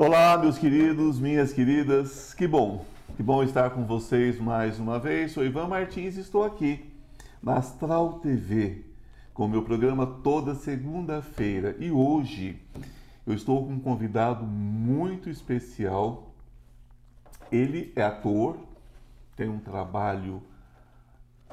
Olá, 0.00 0.38
meus 0.38 0.56
queridos, 0.56 1.18
minhas 1.18 1.52
queridas, 1.52 2.32
que 2.32 2.46
bom, 2.46 2.86
que 3.16 3.22
bom 3.22 3.42
estar 3.42 3.70
com 3.70 3.84
vocês 3.84 4.38
mais 4.38 4.78
uma 4.78 4.96
vez. 4.96 5.32
Sou 5.32 5.44
Ivan 5.44 5.66
Martins 5.66 6.16
e 6.16 6.20
estou 6.20 6.44
aqui 6.44 6.88
na 7.42 7.56
Astral 7.56 8.20
TV 8.20 8.84
com 9.34 9.46
o 9.46 9.48
meu 9.48 9.64
programa 9.64 10.06
toda 10.06 10.54
segunda-feira. 10.54 11.74
E 11.80 11.90
hoje 11.90 12.62
eu 13.26 13.34
estou 13.34 13.66
com 13.66 13.72
um 13.72 13.80
convidado 13.80 14.44
muito 14.44 15.28
especial. 15.28 16.32
Ele 17.50 17.92
é 17.96 18.02
ator, 18.04 18.56
tem 19.34 19.48
um 19.48 19.58
trabalho 19.58 20.40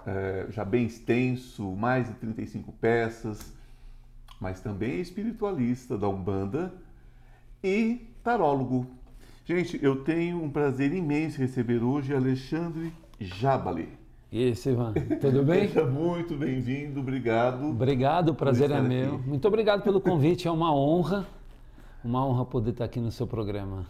é, 0.05 0.45
já 0.51 0.63
bem 0.63 0.85
extenso, 0.85 1.71
mais 1.71 2.07
de 2.07 2.13
35 2.13 2.71
peças, 2.73 3.51
mas 4.39 4.61
também 4.61 4.91
é 4.91 4.97
espiritualista 4.97 5.97
da 5.97 6.07
Umbanda 6.07 6.71
e 7.63 8.13
tarólogo. 8.25 8.87
Gente, 9.45 9.79
eu 9.83 9.97
tenho 9.97 10.43
um 10.43 10.49
prazer 10.49 10.91
imenso 10.91 11.37
receber 11.37 11.83
hoje 11.83 12.11
Alexandre 12.11 12.91
Jabali. 13.19 13.87
Isso, 14.31 14.67
Ivan. 14.67 14.93
Tudo 15.21 15.43
bem? 15.43 15.67
Seja 15.67 15.85
muito 15.85 16.35
bem-vindo, 16.35 17.01
obrigado. 17.01 17.69
Obrigado, 17.69 18.29
o 18.29 18.33
prazer 18.33 18.71
é 18.71 18.81
meu. 18.81 19.17
Aqui. 19.17 19.29
Muito 19.29 19.47
obrigado 19.47 19.83
pelo 19.83 20.01
convite, 20.01 20.47
é 20.47 20.51
uma 20.51 20.75
honra, 20.75 21.27
uma 22.03 22.25
honra 22.25 22.43
poder 22.45 22.71
estar 22.71 22.85
aqui 22.85 22.99
no 22.99 23.11
seu 23.11 23.27
programa. 23.27 23.85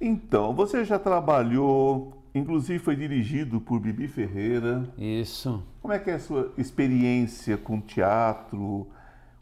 Então, 0.00 0.54
você 0.54 0.82
já 0.82 0.98
trabalhou, 0.98 2.14
inclusive 2.34 2.78
foi 2.78 2.96
dirigido 2.96 3.60
por 3.60 3.78
Bibi 3.78 4.08
Ferreira. 4.08 4.88
Isso. 4.96 5.62
Como 5.82 5.92
é 5.92 5.98
que 5.98 6.10
é 6.10 6.14
a 6.14 6.18
sua 6.18 6.50
experiência 6.56 7.58
com 7.58 7.82
teatro? 7.82 8.86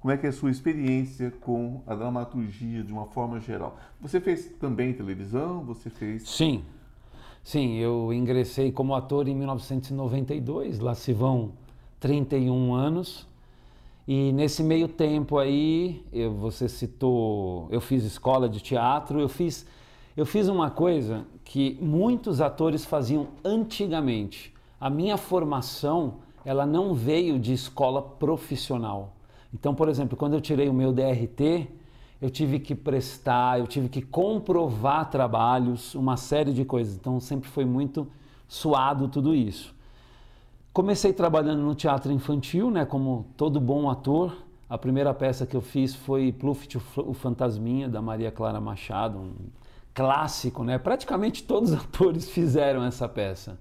Como 0.00 0.10
é 0.14 0.16
que 0.16 0.24
é 0.24 0.30
a 0.30 0.32
sua 0.32 0.50
experiência 0.50 1.30
com 1.42 1.82
a 1.86 1.94
dramaturgia 1.94 2.82
de 2.82 2.90
uma 2.90 3.04
forma 3.04 3.38
geral? 3.38 3.76
Você 4.00 4.18
fez 4.18 4.46
também 4.58 4.94
televisão? 4.94 5.62
Você 5.64 5.90
fez? 5.90 6.26
Sim, 6.26 6.64
sim. 7.44 7.76
Eu 7.76 8.10
ingressei 8.10 8.72
como 8.72 8.94
ator 8.94 9.28
em 9.28 9.34
1992. 9.34 10.78
Lá 10.78 10.94
se 10.94 11.12
vão 11.12 11.52
31 12.00 12.72
anos. 12.72 13.28
E 14.08 14.32
nesse 14.32 14.62
meio 14.62 14.88
tempo 14.88 15.36
aí, 15.36 16.02
eu, 16.10 16.32
você 16.32 16.66
citou, 16.66 17.68
eu 17.70 17.80
fiz 17.82 18.02
escola 18.02 18.48
de 18.48 18.60
teatro. 18.60 19.20
Eu 19.20 19.28
fiz, 19.28 19.66
eu 20.16 20.24
fiz 20.24 20.48
uma 20.48 20.70
coisa 20.70 21.26
que 21.44 21.76
muitos 21.78 22.40
atores 22.40 22.86
faziam 22.86 23.28
antigamente. 23.44 24.50
A 24.80 24.88
minha 24.88 25.18
formação, 25.18 26.20
ela 26.42 26.64
não 26.64 26.94
veio 26.94 27.38
de 27.38 27.52
escola 27.52 28.00
profissional 28.00 29.12
então, 29.52 29.74
por 29.74 29.88
exemplo, 29.88 30.16
quando 30.16 30.34
eu 30.34 30.40
tirei 30.40 30.68
o 30.68 30.74
meu 30.74 30.92
DRT, 30.92 31.68
eu 32.20 32.30
tive 32.30 32.60
que 32.60 32.74
prestar, 32.74 33.58
eu 33.58 33.66
tive 33.66 33.88
que 33.88 34.02
comprovar 34.02 35.10
trabalhos, 35.10 35.94
uma 35.94 36.16
série 36.16 36.52
de 36.52 36.64
coisas. 36.64 36.94
Então, 36.94 37.18
sempre 37.18 37.48
foi 37.48 37.64
muito 37.64 38.06
suado 38.46 39.08
tudo 39.08 39.34
isso. 39.34 39.74
Comecei 40.72 41.12
trabalhando 41.12 41.62
no 41.62 41.74
teatro 41.74 42.12
infantil, 42.12 42.70
né, 42.70 42.84
como 42.84 43.26
todo 43.36 43.60
bom 43.60 43.90
ator. 43.90 44.36
A 44.68 44.78
primeira 44.78 45.12
peça 45.12 45.44
que 45.44 45.56
eu 45.56 45.60
fiz 45.60 45.94
foi 45.94 46.30
Pluft, 46.30 46.78
o 46.96 47.12
Fantasminha, 47.12 47.88
da 47.88 48.00
Maria 48.00 48.30
Clara 48.30 48.60
Machado, 48.60 49.18
um 49.18 49.32
clássico, 49.92 50.62
né? 50.62 50.78
Praticamente 50.78 51.42
todos 51.42 51.72
os 51.72 51.78
atores 51.82 52.30
fizeram 52.30 52.84
essa 52.84 53.08
peça. 53.08 53.58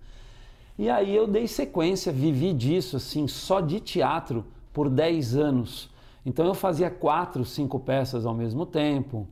E 0.78 0.88
aí 0.88 1.14
eu 1.16 1.26
dei 1.28 1.48
sequência, 1.48 2.12
vivi 2.12 2.54
disso, 2.54 2.98
assim, 2.98 3.28
só 3.28 3.60
de 3.60 3.80
teatro, 3.80 4.46
por 4.74 4.90
10 4.90 5.36
anos. 5.36 5.90
Então 6.26 6.46
eu 6.46 6.54
fazia 6.54 6.90
quatro, 6.90 7.44
cinco 7.46 7.80
peças 7.80 8.26
ao 8.26 8.34
mesmo 8.34 8.66
tempo. 8.66 9.28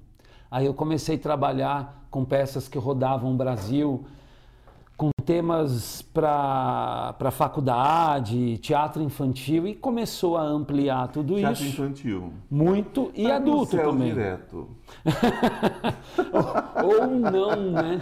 Aí 0.49 0.65
eu 0.65 0.73
comecei 0.73 1.15
a 1.15 1.19
trabalhar 1.19 2.07
com 2.09 2.23
peças 2.23 2.67
que 2.67 2.77
rodavam 2.77 3.33
o 3.33 3.37
Brasil, 3.37 4.05
com 4.97 5.11
temas 5.23 6.01
para 6.01 7.29
faculdade, 7.31 8.57
teatro 8.57 9.03
infantil, 9.03 9.67
e 9.67 9.75
começou 9.75 10.35
a 10.35 10.41
ampliar 10.41 11.09
tudo 11.09 11.35
teatro 11.35 11.63
isso. 11.63 11.75
Teatro 11.75 11.85
infantil. 11.85 12.33
Muito, 12.49 13.11
e 13.13 13.27
tá 13.27 13.35
adulto 13.35 13.77
céu 13.77 13.91
também. 13.91 14.09
direto. 14.09 14.69
Ou 16.83 17.07
não, 17.07 17.71
né? 17.71 17.99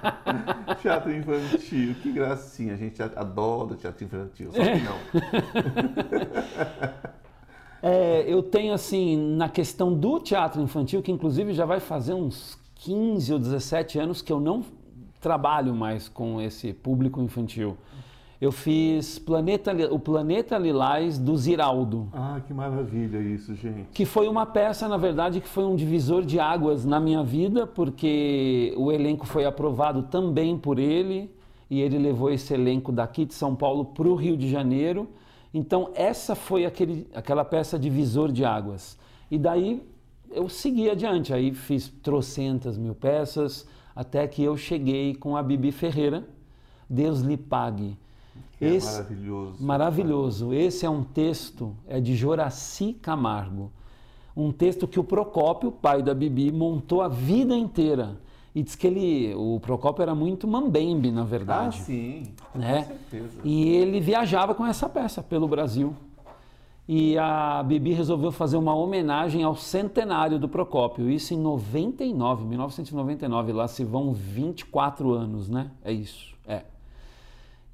teatro 0.80 1.14
infantil, 1.14 1.94
que 2.02 2.10
gracinha, 2.10 2.72
a 2.72 2.76
gente 2.78 3.02
adora 3.02 3.74
teatro 3.74 4.04
infantil, 4.04 4.50
só 4.52 4.62
que 4.62 4.80
não. 4.80 4.96
É, 7.86 8.24
eu 8.26 8.42
tenho 8.42 8.72
assim, 8.72 9.36
na 9.36 9.46
questão 9.46 9.92
do 9.92 10.18
teatro 10.18 10.62
infantil, 10.62 11.02
que 11.02 11.12
inclusive 11.12 11.52
já 11.52 11.66
vai 11.66 11.80
fazer 11.80 12.14
uns 12.14 12.58
15 12.76 13.34
ou 13.34 13.38
17 13.38 13.98
anos 13.98 14.22
que 14.22 14.32
eu 14.32 14.40
não 14.40 14.64
trabalho 15.24 15.74
mais 15.74 16.06
com 16.06 16.38
esse 16.38 16.74
público 16.74 17.18
infantil. 17.22 17.78
Eu 18.38 18.52
fiz 18.52 19.18
Planeta, 19.18 19.72
o 19.90 19.98
Planeta 19.98 20.58
Lilás 20.58 21.18
do 21.18 21.34
Ziraldo. 21.34 22.10
Ah, 22.12 22.42
que 22.46 22.52
maravilha 22.52 23.16
isso, 23.16 23.54
gente. 23.54 23.88
Que 23.94 24.04
foi 24.04 24.28
uma 24.28 24.44
peça, 24.44 24.86
na 24.86 24.98
verdade, 24.98 25.40
que 25.40 25.48
foi 25.48 25.64
um 25.64 25.74
divisor 25.74 26.26
de 26.26 26.38
águas 26.38 26.84
na 26.84 27.00
minha 27.00 27.22
vida, 27.22 27.66
porque 27.66 28.74
o 28.76 28.92
elenco 28.92 29.26
foi 29.26 29.46
aprovado 29.46 30.02
também 30.02 30.58
por 30.58 30.78
ele, 30.78 31.34
e 31.70 31.80
ele 31.80 31.96
levou 31.96 32.30
esse 32.30 32.52
elenco 32.52 32.92
daqui 32.92 33.24
de 33.24 33.32
São 33.32 33.56
Paulo 33.56 33.86
para 33.86 34.06
o 34.06 34.14
Rio 34.14 34.36
de 34.36 34.50
Janeiro. 34.50 35.08
Então, 35.54 35.88
essa 35.94 36.34
foi 36.34 36.66
aquele, 36.66 37.06
aquela 37.14 37.46
peça 37.46 37.78
divisor 37.78 38.30
de 38.30 38.44
águas. 38.44 38.98
E 39.30 39.38
daí 39.38 39.82
eu 40.30 40.50
segui 40.50 40.90
adiante, 40.90 41.32
aí 41.32 41.54
fiz 41.54 41.88
trocentas 42.02 42.76
mil 42.76 42.94
peças, 42.94 43.66
até 43.94 44.26
que 44.26 44.42
eu 44.42 44.56
cheguei 44.56 45.14
com 45.14 45.36
a 45.36 45.42
Bibi 45.42 45.70
Ferreira, 45.72 46.26
Deus 46.88 47.20
lhe 47.20 47.36
pague. 47.36 47.96
É 48.60 48.68
Esse, 48.68 48.92
maravilhoso. 48.92 49.64
Maravilhoso. 49.64 50.54
Esse 50.54 50.86
é 50.86 50.90
um 50.90 51.04
texto, 51.04 51.74
é 51.86 52.00
de 52.00 52.14
Joraci 52.14 52.94
Camargo. 52.94 53.70
Um 54.36 54.50
texto 54.50 54.88
que 54.88 54.98
o 54.98 55.04
Procópio, 55.04 55.70
pai 55.70 56.02
da 56.02 56.14
Bibi, 56.14 56.50
montou 56.50 57.02
a 57.02 57.08
vida 57.08 57.56
inteira. 57.56 58.20
E 58.54 58.62
diz 58.62 58.76
que 58.76 58.86
ele, 58.86 59.34
o 59.34 59.58
Procópio 59.60 60.02
era 60.02 60.14
muito 60.14 60.46
mambembe, 60.46 61.10
na 61.10 61.24
verdade. 61.24 61.78
Ah, 61.80 61.84
sim. 61.84 62.22
Né? 62.54 62.82
Com 62.82 62.88
certeza. 62.88 63.40
E 63.44 63.68
ele 63.68 64.00
viajava 64.00 64.54
com 64.54 64.64
essa 64.64 64.88
peça 64.88 65.22
pelo 65.22 65.48
Brasil. 65.48 65.94
E 66.86 67.16
a 67.16 67.62
Bibi 67.62 67.92
resolveu 67.92 68.30
fazer 68.30 68.58
uma 68.58 68.74
homenagem 68.74 69.42
ao 69.42 69.56
centenário 69.56 70.38
do 70.38 70.48
Procópio. 70.48 71.10
Isso 71.10 71.32
em 71.32 71.38
99, 71.38 72.44
1999. 72.44 73.52
Lá 73.52 73.66
se 73.66 73.84
vão 73.84 74.12
24 74.12 75.12
anos, 75.12 75.48
né? 75.48 75.70
É 75.82 75.90
isso. 75.90 76.34
É. 76.46 76.62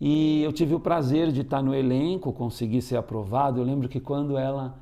E 0.00 0.42
eu 0.42 0.52
tive 0.52 0.74
o 0.74 0.80
prazer 0.80 1.32
de 1.32 1.40
estar 1.40 1.60
no 1.60 1.74
elenco, 1.74 2.32
conseguir 2.32 2.82
ser 2.82 2.96
aprovado. 2.96 3.60
Eu 3.60 3.64
lembro 3.64 3.88
que 3.88 3.98
quando 3.98 4.38
ela 4.38 4.78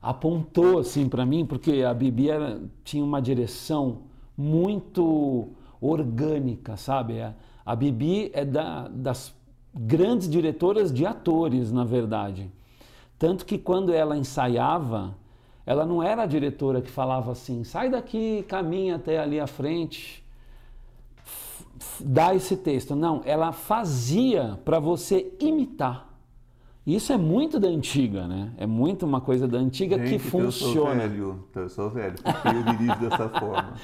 apontou 0.00 0.78
assim 0.78 1.08
para 1.08 1.24
mim, 1.24 1.46
porque 1.46 1.82
a 1.82 1.94
Bibi 1.94 2.28
era, 2.28 2.60
tinha 2.84 3.02
uma 3.02 3.20
direção 3.20 4.02
muito 4.36 5.48
orgânica, 5.80 6.76
sabe? 6.76 7.20
A, 7.20 7.34
a 7.64 7.74
Bibi 7.74 8.30
é 8.34 8.44
da, 8.44 8.88
das 8.88 9.34
grandes 9.74 10.28
diretoras 10.28 10.92
de 10.92 11.06
atores, 11.06 11.72
na 11.72 11.84
verdade. 11.84 12.50
Tanto 13.20 13.46
que 13.46 13.56
quando 13.56 13.92
ela 13.92 14.16
ensaiava, 14.16 15.16
ela 15.64 15.86
não 15.86 16.02
era 16.02 16.22
a 16.22 16.26
diretora 16.26 16.82
que 16.82 16.90
falava 16.90 17.30
assim: 17.30 17.62
sai 17.62 17.88
daqui, 17.88 18.44
caminha 18.48 18.96
até 18.96 19.20
ali 19.20 19.38
à 19.38 19.46
frente 19.46 20.20
dá 22.00 22.34
esse 22.34 22.56
texto. 22.56 22.94
Não, 22.94 23.22
ela 23.24 23.52
fazia 23.52 24.58
para 24.64 24.78
você 24.78 25.32
imitar. 25.40 26.08
Isso 26.86 27.12
é 27.12 27.16
muito 27.16 27.60
da 27.60 27.68
antiga, 27.68 28.26
né? 28.26 28.52
É 28.56 28.66
muito 28.66 29.04
uma 29.04 29.20
coisa 29.20 29.46
da 29.46 29.58
antiga 29.58 29.98
Gente, 29.98 30.10
que 30.10 30.18
funciona. 30.18 31.04
Eu 31.04 31.08
sou 31.08 31.08
velho, 31.08 31.44
eu 31.54 31.68
sou 31.68 31.90
velho, 31.90 32.14
porque 32.22 32.48
eu 32.48 32.62
dirijo 32.62 33.00
dessa 33.00 33.28
forma. 33.28 33.74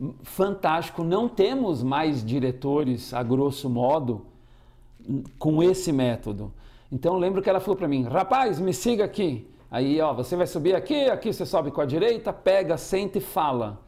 Fantástico. 0.22 1.04
Não 1.04 1.28
temos 1.28 1.82
mais 1.82 2.24
diretores, 2.24 3.12
a 3.12 3.22
grosso 3.22 3.68
modo, 3.68 4.26
com 5.38 5.62
esse 5.62 5.92
método. 5.92 6.52
Então 6.90 7.14
eu 7.14 7.18
lembro 7.18 7.42
que 7.42 7.50
ela 7.50 7.60
falou 7.60 7.76
para 7.76 7.88
mim: 7.88 8.04
rapaz, 8.04 8.58
me 8.58 8.72
siga 8.72 9.04
aqui. 9.04 9.48
Aí, 9.70 10.00
ó, 10.00 10.14
você 10.14 10.34
vai 10.34 10.46
subir 10.46 10.74
aqui, 10.74 11.04
aqui 11.10 11.32
você 11.32 11.44
sobe 11.44 11.70
com 11.70 11.80
a 11.80 11.84
direita, 11.84 12.32
pega, 12.32 12.76
senta 12.78 13.18
e 13.18 13.20
fala. 13.20 13.80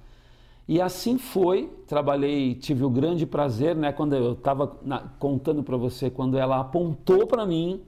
E 0.68 0.80
assim 0.80 1.18
foi, 1.18 1.68
trabalhei, 1.86 2.54
tive 2.54 2.84
o 2.84 2.90
grande 2.90 3.26
prazer, 3.26 3.74
né, 3.74 3.90
quando 3.90 4.14
eu 4.14 4.34
estava 4.34 4.68
contando 5.18 5.64
para 5.64 5.76
você, 5.76 6.08
quando 6.10 6.38
ela 6.38 6.60
apontou 6.60 7.26
para 7.26 7.44
mim, 7.44 7.82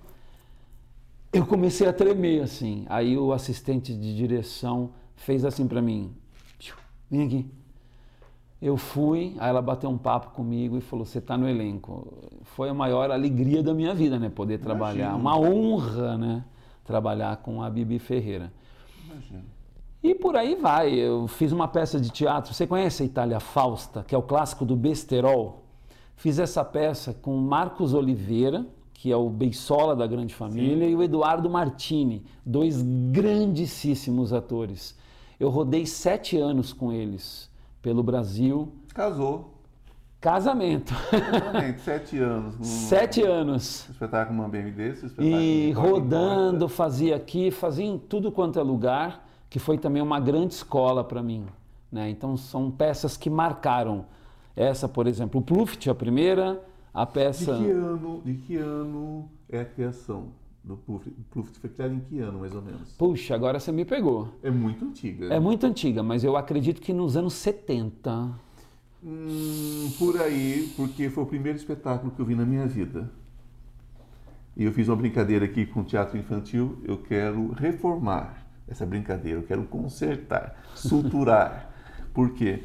eu 1.32 1.46
comecei 1.46 1.86
a 1.86 1.92
tremer 1.92 2.42
assim. 2.42 2.84
Aí 2.88 3.16
o 3.16 3.32
assistente 3.32 3.94
de 3.94 4.16
direção 4.16 4.90
fez 5.14 5.44
assim 5.44 5.68
para 5.68 5.80
mim: 5.80 6.12
vem 7.10 7.26
aqui. 7.26 7.61
Eu 8.62 8.76
fui, 8.76 9.34
aí 9.40 9.50
ela 9.50 9.60
bateu 9.60 9.90
um 9.90 9.98
papo 9.98 10.30
comigo 10.30 10.78
e 10.78 10.80
falou: 10.80 11.04
Você 11.04 11.18
está 11.18 11.36
no 11.36 11.48
elenco. 11.48 12.06
Foi 12.42 12.68
a 12.68 12.74
maior 12.74 13.10
alegria 13.10 13.60
da 13.60 13.74
minha 13.74 13.92
vida, 13.92 14.20
né? 14.20 14.30
Poder 14.30 14.58
trabalhar. 14.58 15.16
Imagina. 15.16 15.16
Uma 15.16 15.36
honra, 15.36 16.16
né? 16.16 16.44
Trabalhar 16.84 17.38
com 17.38 17.60
a 17.60 17.68
Bibi 17.68 17.98
Ferreira. 17.98 18.52
Imagina. 19.04 19.44
E 20.00 20.14
por 20.14 20.36
aí 20.36 20.54
vai. 20.54 20.92
Eu 20.92 21.26
fiz 21.26 21.50
uma 21.50 21.66
peça 21.66 22.00
de 22.00 22.08
teatro. 22.10 22.54
Você 22.54 22.64
conhece 22.64 23.02
a 23.02 23.06
Itália 23.06 23.40
Fausta, 23.40 24.04
que 24.06 24.14
é 24.14 24.18
o 24.18 24.22
clássico 24.22 24.64
do 24.64 24.76
besterol? 24.76 25.64
Fiz 26.14 26.38
essa 26.38 26.64
peça 26.64 27.12
com 27.12 27.36
Marcos 27.36 27.92
Oliveira, 27.92 28.64
que 28.94 29.10
é 29.10 29.16
o 29.16 29.28
Beisola 29.28 29.96
da 29.96 30.06
Grande 30.06 30.36
Família, 30.36 30.86
Sim. 30.86 30.92
e 30.92 30.94
o 30.94 31.02
Eduardo 31.02 31.50
Martini, 31.50 32.24
dois 32.46 32.80
grandíssimos 33.10 34.32
atores. 34.32 34.96
Eu 35.40 35.50
rodei 35.50 35.84
sete 35.84 36.36
anos 36.36 36.72
com 36.72 36.92
eles 36.92 37.50
pelo 37.82 38.02
Brasil. 38.02 38.72
Casou. 38.94 39.50
Casamento. 40.20 40.94
Casamento, 41.10 41.80
sete 41.82 42.18
anos. 42.18 42.66
Sete 42.66 43.22
anos. 43.22 43.88
Espetáculo 43.90 44.38
uma 44.38 44.48
BM 44.48 44.70
desse, 44.70 45.12
E 45.18 45.72
rodando, 45.72 46.68
fazia 46.68 47.16
aqui, 47.16 47.50
fazia 47.50 47.84
em 47.84 47.98
tudo 47.98 48.30
quanto 48.30 48.60
é 48.60 48.62
lugar, 48.62 49.28
que 49.50 49.58
foi 49.58 49.76
também 49.76 50.00
uma 50.00 50.20
grande 50.20 50.54
escola 50.54 51.02
para 51.02 51.20
mim. 51.20 51.44
Né? 51.90 52.08
Então 52.08 52.36
são 52.36 52.70
peças 52.70 53.16
que 53.16 53.28
marcaram. 53.28 54.06
Essa, 54.54 54.88
por 54.88 55.08
exemplo, 55.08 55.40
o 55.40 55.42
Pluft, 55.42 55.90
a 55.90 55.94
primeira, 55.94 56.62
a 56.94 57.04
peça. 57.04 57.56
De 57.56 57.64
que 57.64 57.70
ano, 57.70 58.22
de 58.24 58.34
que 58.34 58.56
ano 58.56 59.28
é 59.48 59.60
a 59.60 59.64
criação 59.64 60.41
do 60.64 60.76
Pluft? 60.76 61.10
Pluft 61.30 61.58
foi 61.58 61.70
criado 61.70 61.94
em 61.94 62.00
que 62.00 62.18
ano, 62.20 62.40
mais 62.40 62.54
ou 62.54 62.62
menos? 62.62 62.92
Puxa, 62.92 63.34
agora 63.34 63.58
você 63.58 63.72
me 63.72 63.84
pegou. 63.84 64.28
É 64.42 64.50
muito 64.50 64.84
antiga. 64.84 65.26
É 65.26 65.40
muito 65.40 65.66
antiga, 65.66 66.02
mas 66.02 66.22
eu 66.22 66.36
acredito 66.36 66.80
que 66.80 66.92
nos 66.92 67.16
anos 67.16 67.34
70. 67.34 68.30
Hum, 69.04 69.90
por 69.98 70.20
aí, 70.20 70.72
porque 70.76 71.10
foi 71.10 71.24
o 71.24 71.26
primeiro 71.26 71.58
espetáculo 71.58 72.12
que 72.12 72.20
eu 72.20 72.24
vi 72.24 72.34
na 72.34 72.44
minha 72.44 72.66
vida. 72.66 73.10
E 74.56 74.64
eu 74.64 74.72
fiz 74.72 74.86
uma 74.88 74.96
brincadeira 74.96 75.44
aqui 75.44 75.66
com 75.66 75.80
o 75.80 75.84
teatro 75.84 76.16
infantil. 76.16 76.78
Eu 76.84 76.98
quero 76.98 77.52
reformar 77.52 78.46
essa 78.68 78.86
brincadeira, 78.86 79.40
eu 79.40 79.42
quero 79.42 79.64
consertar, 79.64 80.54
suturar. 80.74 81.70
Por 82.14 82.32
quê? 82.34 82.62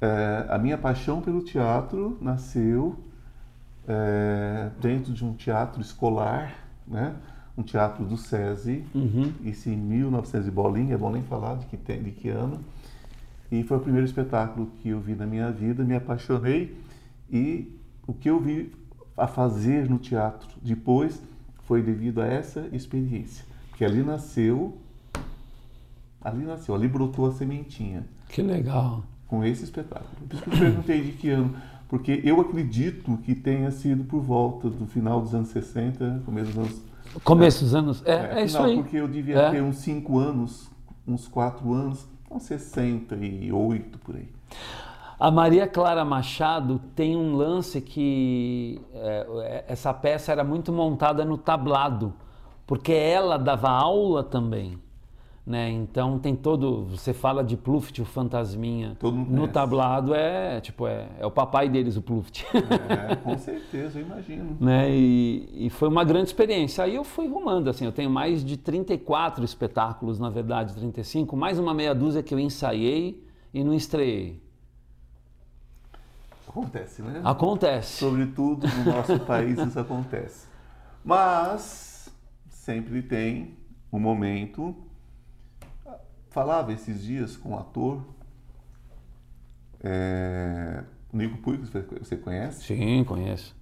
É, 0.00 0.46
a 0.48 0.58
minha 0.58 0.78
paixão 0.78 1.20
pelo 1.20 1.42
teatro 1.42 2.16
nasceu 2.20 2.96
é, 3.88 4.70
dentro 4.80 5.12
de 5.12 5.24
um 5.24 5.34
teatro 5.34 5.80
escolar, 5.80 6.69
né? 6.90 7.14
um 7.56 7.62
teatro 7.62 8.04
do 8.04 8.16
SESI, 8.16 8.84
uhum. 8.94 9.32
isso 9.44 9.68
em 9.68 9.76
1900 9.76 10.48
e 10.48 10.50
bolinha, 10.50 10.94
é 10.94 10.98
bom 10.98 11.10
nem 11.10 11.22
falar 11.22 11.56
de 11.56 11.66
que, 11.66 11.76
tem, 11.76 12.02
de 12.02 12.10
que 12.10 12.28
ano. 12.28 12.60
E 13.50 13.62
foi 13.64 13.76
o 13.76 13.80
primeiro 13.80 14.06
espetáculo 14.06 14.70
que 14.80 14.88
eu 14.88 15.00
vi 15.00 15.14
na 15.14 15.26
minha 15.26 15.50
vida, 15.50 15.84
me 15.84 15.94
apaixonei 15.94 16.76
e 17.30 17.76
o 18.06 18.14
que 18.14 18.30
eu 18.30 18.40
vi 18.40 18.72
a 19.16 19.26
fazer 19.26 19.88
no 19.88 19.98
teatro 19.98 20.48
depois 20.62 21.20
foi 21.64 21.82
devido 21.82 22.20
a 22.20 22.26
essa 22.26 22.68
experiência, 22.72 23.44
que 23.76 23.84
ali 23.84 24.02
nasceu, 24.02 24.78
ali 26.20 26.44
nasceu, 26.44 26.74
ali 26.74 26.88
brotou 26.88 27.26
a 27.26 27.32
sementinha. 27.32 28.04
Que 28.28 28.42
legal. 28.42 29.04
Com 29.26 29.44
esse 29.44 29.64
espetáculo. 29.64 30.10
Por 30.28 30.34
isso 30.34 30.44
que 30.44 30.50
eu 30.50 30.58
perguntei 30.58 31.02
de 31.02 31.12
que 31.12 31.30
ano, 31.30 31.54
porque 31.90 32.22
eu 32.24 32.40
acredito 32.40 33.18
que 33.18 33.34
tenha 33.34 33.70
sido 33.70 34.04
por 34.04 34.22
volta 34.22 34.70
do 34.70 34.86
final 34.86 35.20
dos 35.20 35.34
anos 35.34 35.48
60, 35.48 36.22
começo 36.24 36.52
dos 36.52 36.58
anos 36.58 36.90
Começo 37.24 37.64
dos 37.64 37.74
anos. 37.74 38.02
É, 38.06 38.12
é, 38.12 38.40
é 38.40 38.44
isso 38.44 38.62
aí. 38.62 38.76
Porque 38.76 38.96
eu 38.96 39.08
devia 39.08 39.36
é. 39.36 39.50
ter 39.50 39.62
uns 39.62 39.78
5 39.78 40.18
anos, 40.18 40.70
uns 41.06 41.26
4 41.26 41.72
anos 41.72 42.06
uns 42.30 42.44
68 42.44 43.98
por 43.98 44.14
aí. 44.14 44.28
A 45.18 45.30
Maria 45.30 45.66
Clara 45.66 46.04
Machado 46.04 46.80
tem 46.94 47.16
um 47.16 47.34
lance 47.34 47.80
que 47.80 48.80
é, 48.94 49.64
essa 49.66 49.92
peça 49.92 50.30
era 50.30 50.44
muito 50.44 50.72
montada 50.72 51.24
no 51.24 51.36
tablado, 51.36 52.14
porque 52.66 52.92
ela 52.92 53.36
dava 53.36 53.68
aula 53.68 54.22
também. 54.22 54.78
Né? 55.46 55.70
Então 55.70 56.18
tem 56.18 56.36
todo. 56.36 56.84
Você 56.84 57.12
fala 57.12 57.42
de 57.42 57.56
Pluft, 57.56 58.00
o 58.00 58.04
fantasminha. 58.04 58.96
No 59.02 59.48
tablado 59.48 60.14
é 60.14 60.60
tipo 60.60 60.86
é, 60.86 61.08
é 61.18 61.26
o 61.26 61.30
papai 61.30 61.68
deles, 61.68 61.96
o 61.96 62.02
Pluft. 62.02 62.46
É, 62.54 63.16
com 63.16 63.36
certeza, 63.38 63.98
eu 63.98 64.06
imagino. 64.06 64.56
né? 64.60 64.90
E, 64.90 65.66
e, 65.66 65.70
foi 65.70 65.88
uma 65.88 66.04
grande 66.04 66.26
experiência. 66.26 66.84
Aí 66.84 66.94
eu 66.94 67.04
fui 67.04 67.26
rumando, 67.26 67.70
assim, 67.70 67.84
eu 67.84 67.92
tenho 67.92 68.10
mais 68.10 68.44
de 68.44 68.56
34 68.56 69.42
espetáculos, 69.44 70.20
na 70.20 70.28
verdade, 70.28 70.74
35, 70.74 71.36
mais 71.36 71.58
uma 71.58 71.72
meia 71.72 71.94
dúzia 71.94 72.22
que 72.22 72.34
eu 72.34 72.38
ensaiei 72.38 73.26
e 73.52 73.64
não 73.64 73.74
estreiei. 73.74 74.40
Acontece, 76.46 77.00
né? 77.02 77.20
Acontece. 77.24 77.98
Sobretudo 77.98 78.66
no 78.66 78.92
nosso 78.92 79.18
país 79.24 79.58
isso 79.58 79.78
acontece. 79.78 80.46
Mas 81.04 82.12
sempre 82.48 83.02
tem 83.02 83.56
um 83.92 83.98
momento 83.98 84.74
falava 86.30 86.72
esses 86.72 87.02
dias 87.02 87.36
com 87.36 87.50
um 87.50 87.58
ator, 87.58 88.02
é, 89.82 90.82
Nico 91.12 91.38
Puig, 91.38 91.62
você 91.98 92.16
conhece? 92.16 92.64
Sim, 92.64 93.04
conheço. 93.04 93.56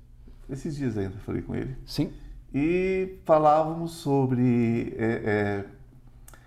Esses 0.48 0.76
dias 0.76 0.96
ainda 0.96 1.16
falei 1.18 1.42
com 1.42 1.54
ele. 1.54 1.76
Sim. 1.84 2.12
E 2.54 3.18
falávamos 3.24 3.92
sobre 3.92 4.94
é, 4.96 5.04
é, 5.04 5.64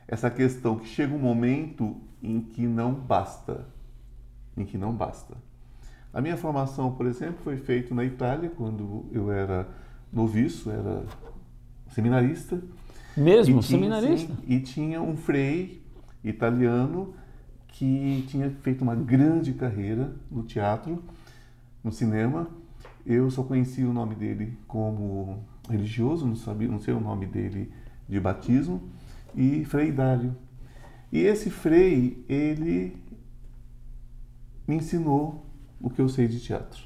essa 0.08 0.30
questão 0.30 0.78
que 0.78 0.88
chega 0.88 1.14
um 1.14 1.20
momento 1.20 1.96
em 2.22 2.42
que 2.42 2.66
não 2.66 2.94
basta, 2.94 3.68
em 4.58 4.66
que 4.66 4.78
não 4.78 4.94
basta. 4.94 5.36
A 6.14 6.22
minha 6.22 6.36
formação, 6.36 6.94
por 6.94 7.06
exemplo, 7.06 7.38
foi 7.44 7.58
feita 7.58 7.96
na 7.96 8.04
Itália 8.04 8.50
quando 8.50 9.06
eu 9.12 9.32
era 9.32 9.68
noviço, 10.12 10.70
era 10.70 11.04
seminarista. 11.90 12.62
Mesmo, 13.16 13.60
e 13.60 13.64
tinha, 13.64 13.80
seminarista? 13.80 14.34
Sim, 14.34 14.44
e 14.48 14.60
tinha 14.60 15.02
um 15.02 15.16
frei 15.16 15.81
italiano 16.24 17.14
que 17.68 18.26
tinha 18.28 18.50
feito 18.50 18.82
uma 18.82 18.96
grande 18.96 19.54
carreira 19.54 20.14
no 20.30 20.44
teatro, 20.44 21.04
no 21.84 21.92
cinema. 21.92 22.48
Eu 23.06 23.32
só 23.32 23.44
conhecia 23.44 23.90
o 23.90 23.94
nome 23.94 24.16
dele 24.16 24.58
como 24.68 25.44
religioso, 25.70 26.26
não 26.26 26.36
sabia, 26.36 26.68
não 26.68 26.80
sei 26.80 26.94
o 26.94 27.00
nome 27.00 27.26
dele 27.26 27.72
de 28.08 28.20
batismo, 28.20 28.82
e 29.36 29.64
Frei 29.66 29.92
Dálio. 29.92 30.36
E 31.12 31.20
esse 31.20 31.50
Frei, 31.50 32.24
ele 32.28 32.96
me 34.68 34.76
ensinou 34.76 35.46
o 35.80 35.90
que 35.90 36.02
eu 36.02 36.10
sei 36.10 36.28
de 36.28 36.40
teatro. 36.40 36.84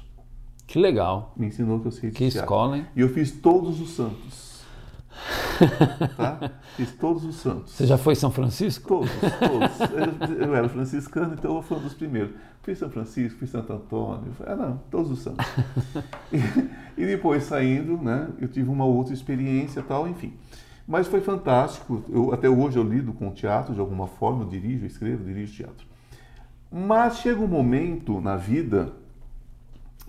Que 0.66 0.78
legal. 0.78 1.32
Me 1.36 1.46
ensinou 1.46 1.78
o 1.78 1.80
que 1.80 1.86
eu 1.86 1.92
sei 1.92 2.10
de 2.10 2.16
que 2.16 2.30
teatro. 2.30 2.38
Que 2.38 2.44
escola, 2.44 2.78
hein? 2.78 2.86
E 2.96 3.00
eu 3.00 3.08
fiz 3.08 3.30
todos 3.30 3.80
os 3.80 3.90
santos. 3.90 4.55
Tá? 6.16 6.50
Fiz 6.76 6.92
todos 6.92 7.24
os 7.24 7.36
santos. 7.36 7.72
Você 7.72 7.86
já 7.86 7.96
foi 7.96 8.14
São 8.14 8.30
Francisco? 8.30 8.86
Todos, 8.88 9.10
todos. 9.10 10.30
Eu, 10.30 10.48
eu 10.48 10.54
era 10.54 10.68
franciscano, 10.68 11.34
então 11.34 11.56
eu 11.56 11.62
fui 11.62 11.76
um 11.76 11.80
dos 11.80 11.94
primeiros. 11.94 12.32
Fiz 12.62 12.78
São 12.78 12.90
Francisco, 12.90 13.38
fiz 13.38 13.50
Santo 13.50 13.72
Antônio, 13.72 14.32
ah, 14.44 14.56
não, 14.56 14.78
todos 14.90 15.10
os 15.10 15.20
santos. 15.20 15.46
E, 16.32 17.02
e, 17.02 17.06
depois 17.06 17.44
saindo, 17.44 17.96
né, 17.96 18.28
eu 18.40 18.48
tive 18.48 18.68
uma 18.68 18.84
outra 18.84 19.14
experiência 19.14 19.82
tal, 19.82 20.08
enfim. 20.08 20.34
Mas 20.86 21.06
foi 21.06 21.20
fantástico. 21.20 22.04
Eu, 22.08 22.32
até 22.32 22.48
hoje 22.48 22.76
eu 22.76 22.82
lido 22.82 23.12
com 23.12 23.30
teatro 23.30 23.72
de 23.72 23.80
alguma 23.80 24.06
forma, 24.06 24.42
eu 24.42 24.48
dirijo, 24.48 24.84
eu 24.84 24.86
escrevo, 24.88 25.24
dirijo 25.24 25.54
teatro. 25.54 25.86
Mas 26.70 27.18
chega 27.18 27.40
um 27.40 27.46
momento 27.46 28.20
na 28.20 28.36
vida 28.36 28.92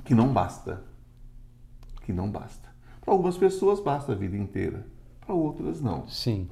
que 0.03 0.15
não 0.15 0.29
basta. 0.33 0.83
Que 2.03 2.11
não 2.11 2.29
basta. 2.29 2.67
Para 3.01 3.13
algumas 3.13 3.37
pessoas 3.37 3.79
basta 3.79 4.11
a 4.11 4.15
vida 4.15 4.35
inteira 4.35 4.85
para 5.27 5.35
outras 5.35 5.81
não. 5.81 6.07
Sim. 6.07 6.49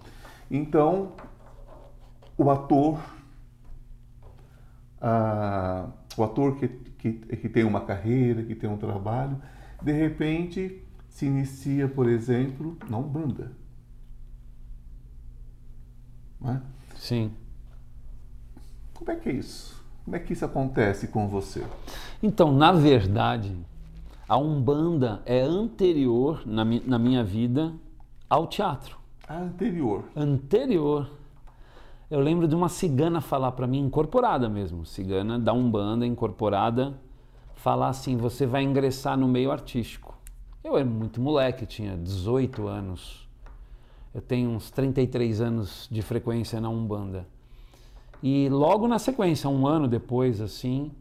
Então, 0.52 1.14
o 2.38 2.52
ator, 2.52 3.00
ah, 5.02 5.88
o 6.18 6.24
ator 6.24 6.58
que, 6.58 6.68
que, 6.68 7.14
que 7.14 7.50
tem 7.50 7.64
uma 7.64 7.82
carreira, 7.82 8.44
que 8.44 8.54
tem 8.54 8.70
um 8.70 8.78
trabalho, 8.78 9.42
de 9.82 9.94
repente 9.94 10.84
se 11.08 11.26
inicia, 11.26 11.88
por 11.88 12.10
exemplo, 12.10 12.78
na 12.90 12.98
Umbanda. 12.98 13.54
Não 16.40 16.52
é? 16.52 16.62
Sim. 16.98 17.32
Como 18.94 19.10
é 19.12 19.16
que 19.16 19.30
é 19.30 19.34
isso? 19.34 19.82
Como 20.04 20.16
é 20.16 20.20
que 20.20 20.34
isso 20.34 20.46
acontece 20.46 21.08
com 21.08 21.28
você? 21.28 21.66
Então, 22.22 22.52
na 22.52 22.72
verdade, 22.72 23.56
a 24.28 24.38
Umbanda 24.38 25.22
é 25.26 25.40
anterior 25.42 26.44
na, 26.46 26.66
mi 26.66 26.84
na 26.86 27.00
minha 27.00 27.24
vida 27.24 27.74
ao 28.30 28.48
teatro. 28.48 28.98
Anterior. 29.30 30.04
Anterior. 30.16 31.10
Eu 32.10 32.20
lembro 32.20 32.48
de 32.48 32.56
uma 32.56 32.70
cigana 32.70 33.20
falar 33.20 33.52
para 33.54 33.66
mim, 33.66 33.80
incorporada 33.80 34.48
mesmo, 34.48 34.86
cigana 34.86 35.40
da 35.40 35.54
Umbanda, 35.54 36.06
incorporada, 36.06 36.94
falar 37.56 37.90
assim: 37.90 38.16
você 38.16 38.46
vai 38.46 38.64
ingressar 38.64 39.18
no 39.18 39.28
meio 39.28 39.52
artístico. 39.52 40.16
Eu 40.64 40.78
era 40.78 40.86
muito 40.86 41.20
moleque, 41.20 41.66
tinha 41.66 41.98
18 41.98 42.68
anos. 42.68 43.28
Eu 44.14 44.22
tenho 44.22 44.50
uns 44.50 44.72
33 44.72 45.42
anos 45.42 45.88
de 45.92 46.02
frequência 46.02 46.62
na 46.62 46.70
Umbanda. 46.70 47.28
E 48.24 48.48
logo 48.50 48.88
na 48.88 48.98
sequência, 48.98 49.50
um 49.50 49.68
ano 49.68 49.88
depois, 49.88 50.40
assim, 50.40 50.92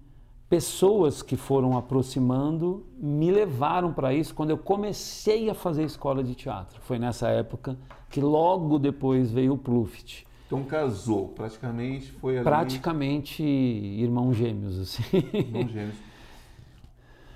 pessoas 0.48 1.22
que 1.22 1.36
foram 1.36 1.76
aproximando 1.76 2.84
me 2.98 3.30
levaram 3.30 3.92
para 3.92 4.14
isso 4.14 4.34
quando 4.34 4.50
eu 4.50 4.58
comecei 4.58 5.50
a 5.50 5.54
fazer 5.54 5.84
escola 5.84 6.22
de 6.22 6.34
teatro. 6.34 6.80
Foi 6.82 6.98
nessa 6.98 7.28
época 7.28 7.76
que 8.10 8.20
logo 8.20 8.78
depois 8.78 9.30
veio 9.30 9.54
o 9.54 9.58
Pluft. 9.58 10.26
Então 10.46 10.62
casou, 10.62 11.28
praticamente 11.28 12.12
foi 12.12 12.36
ali... 12.36 12.44
Praticamente 12.44 13.42
irmãos 13.42 14.34
gêmeos, 14.34 14.78
assim. 14.78 15.02
Irmãos 15.32 15.70
gêmeos. 15.72 15.96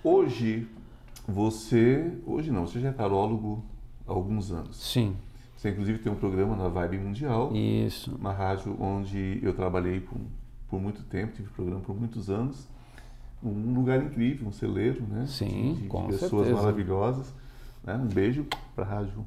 Hoje, 0.04 0.68
você... 1.26 2.12
Hoje 2.26 2.52
não, 2.52 2.66
você 2.66 2.78
já 2.80 2.90
é 2.90 2.92
tarólogo 2.92 3.64
há 4.06 4.12
alguns 4.12 4.52
anos. 4.52 4.76
Sim. 4.76 5.16
Você 5.56 5.70
inclusive 5.70 5.98
tem 5.98 6.12
um 6.12 6.16
programa 6.16 6.54
na 6.54 6.68
Vibe 6.68 6.98
Mundial. 6.98 7.50
Isso. 7.52 8.14
Uma 8.14 8.32
rádio 8.32 8.76
onde 8.80 9.40
eu 9.42 9.52
trabalhei 9.52 9.98
por, 9.98 10.18
por 10.68 10.80
muito 10.80 11.02
tempo, 11.02 11.32
tive 11.34 11.48
programa 11.48 11.80
por 11.80 11.98
muitos 11.98 12.30
anos. 12.30 12.68
Um 13.42 13.74
lugar 13.74 14.02
incrível, 14.02 14.48
um 14.48 14.52
celeiro, 14.52 15.02
né? 15.08 15.26
Sim, 15.26 15.74
de, 15.74 15.82
de 15.82 15.88
com 15.88 16.06
pessoas 16.08 16.46
certeza. 16.46 16.54
maravilhosas. 16.54 17.34
Né? 17.84 17.94
Um 17.94 18.06
beijo 18.06 18.46
para 18.74 18.84
a 18.84 18.88
Rádio 18.88 19.26